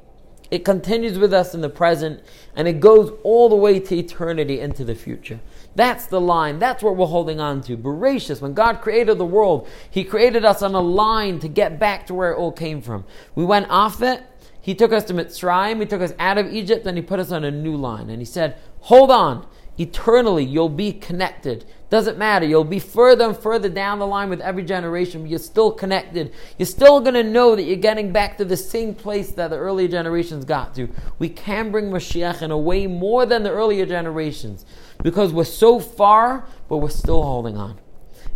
it 0.51 0.65
continues 0.65 1.19
with 1.19 1.33
us 1.33 1.55
in 1.55 1.61
the 1.61 1.71
present, 1.71 2.23
and 2.55 2.69
it 2.69 2.81
goes 2.81 3.13
all 3.23 3.49
the 3.49 3.57
way 3.57 3.81
to 3.81 3.97
eternity 3.97 4.61
into 4.61 4.85
the 4.85 4.95
future. 4.95 5.41
That's 5.75 6.07
the 6.07 6.21
line. 6.21 6.59
That's 6.59 6.83
what 6.83 6.97
we're 6.97 7.07
holding 7.07 7.41
on 7.41 7.63
to. 7.63 7.77
Bereshis, 7.77 8.43
when 8.43 8.53
God 8.53 8.83
created 8.83 9.17
the 9.17 9.25
world, 9.25 9.67
He 9.91 10.05
created 10.05 10.45
us 10.45 10.61
on 10.61 10.75
a 10.75 10.81
line 10.81 11.39
to 11.41 11.49
get 11.49 11.79
back 11.79 12.07
to 12.09 12.15
where 12.15 12.33
it 12.33 12.37
all 12.37 12.53
came 12.53 12.83
from. 12.83 13.05
We 13.35 13.45
went 13.45 13.71
off 13.71 14.03
it. 14.03 14.23
He 14.61 14.75
took 14.75 14.93
us 14.93 15.05
to 15.05 15.15
Mitzrayim. 15.15 15.81
He 15.81 15.87
took 15.87 16.03
us 16.03 16.13
out 16.19 16.37
of 16.39 16.53
Egypt, 16.53 16.87
and 16.87 16.99
He 16.99 17.03
put 17.03 17.19
us 17.19 17.33
on 17.33 17.45
a 17.45 17.51
new 17.51 17.75
line. 17.75 18.11
And 18.11 18.21
He 18.21 18.27
said, 18.27 18.59
"Hold 18.81 19.11
on, 19.11 19.47
eternally. 19.79 20.45
You'll 20.45 20.69
be 20.69 20.93
connected 20.93 21.65
doesn't 21.93 22.17
matter. 22.17 22.47
You'll 22.47 22.65
be 22.65 22.79
further 22.79 23.27
and 23.27 23.37
further 23.37 23.69
down 23.69 23.99
the 23.99 24.07
line 24.07 24.31
with 24.31 24.41
every 24.41 24.65
generation, 24.65 25.21
but 25.21 25.29
you're 25.29 25.39
still 25.39 25.71
connected. 25.71 26.33
You're 26.57 26.65
still 26.65 27.03
going 27.03 27.13
to 27.13 27.23
know 27.23 27.55
that 27.55 27.65
you're 27.65 27.77
getting 27.77 28.13
back 28.13 28.39
to 28.39 28.47
the 28.47 28.57
same 28.57 28.95
place 28.95 29.33
that 29.33 29.49
the 29.49 29.59
earlier 29.59 29.89
generations 29.89 30.47
got 30.47 30.75
to. 30.77 30.89
We 31.19 31.29
can 31.29 31.71
bring 31.71 31.91
Mashiach 31.91 32.41
in 32.41 32.51
a 32.51 32.57
way 32.57 32.87
more 32.87 33.27
than 33.27 33.43
the 33.43 33.51
earlier 33.51 33.85
generations 33.85 34.65
because 35.03 35.35
we're 35.35 35.45
so 35.45 35.79
far, 35.79 36.47
but 36.67 36.79
we're 36.79 36.89
still 36.89 37.23
holding 37.23 37.59
on. 37.59 37.79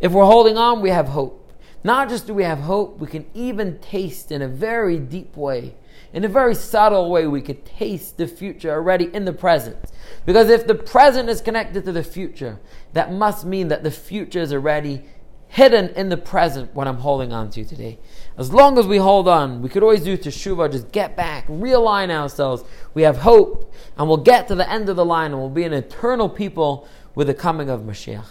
If 0.01 0.13
we're 0.13 0.27
holding 0.27 0.59
on, 0.59 0.83
we 0.83 0.91
have 0.91 1.09
hope. 1.09 1.51
Not 1.83 2.11
just 2.11 2.27
do 2.27 2.35
we 2.35 2.45
have 2.45 2.59
hope, 2.59 2.99
we 2.99 3.07
can 3.07 3.25
even 3.33 3.79
taste 3.79 4.31
in 4.31 4.43
a 4.43 4.49
very 4.49 4.99
deep 4.99 5.35
way 5.35 5.77
in 6.13 6.25
a 6.25 6.29
very 6.29 6.55
subtle 6.55 7.11
way, 7.11 7.27
we 7.27 7.43
could 7.43 7.65
taste 7.67 8.17
the 8.17 8.27
future 8.27 8.71
already 8.71 9.13
in 9.13 9.25
the 9.25 9.33
present. 9.33 9.77
Because 10.25 10.49
if 10.49 10.67
the 10.67 10.75
present 10.75 11.29
is 11.29 11.41
connected 11.41 11.85
to 11.85 11.93
the 11.93 12.03
future, 12.03 12.59
that 12.93 13.13
must 13.13 13.45
mean 13.45 13.69
that 13.69 13.83
the 13.83 13.91
future 13.91 14.41
is 14.41 14.53
already 14.53 15.05
hidden 15.49 15.89
in 15.91 16.09
the 16.09 16.17
present 16.17 16.75
what 16.75 16.89
I'm 16.89 16.99
holding 16.99 17.33
on 17.33 17.51
to 17.51 17.65
today. 17.65 17.99
As 18.37 18.53
long 18.53 18.79
as 18.79 18.87
we 18.87 18.99
hold 18.99 19.29
on, 19.29 19.63
we 19.63 19.69
could 19.69 19.83
always 19.83 20.03
do 20.03 20.17
teshuva, 20.17 20.71
just 20.71 20.93
get 20.93 21.17
back, 21.17 21.47
realign 21.47 22.11
ourselves. 22.11 22.65
We 22.95 23.03
have 23.03 23.19
hope, 23.19 23.73
and 23.97 24.09
we'll 24.09 24.19
get 24.19 24.49
to 24.49 24.55
the 24.55 24.71
end 24.71 24.89
of 24.89 24.97
the 24.97 25.05
line, 25.05 25.31
and 25.31 25.41
we'll 25.41 25.49
be 25.49 25.65
an 25.65 25.73
eternal 25.73 26.29
people 26.29 26.89
with 27.15 27.29
the 27.29 27.35
coming 27.35 27.71
of 27.71 27.83
Mashiach. 27.83 28.27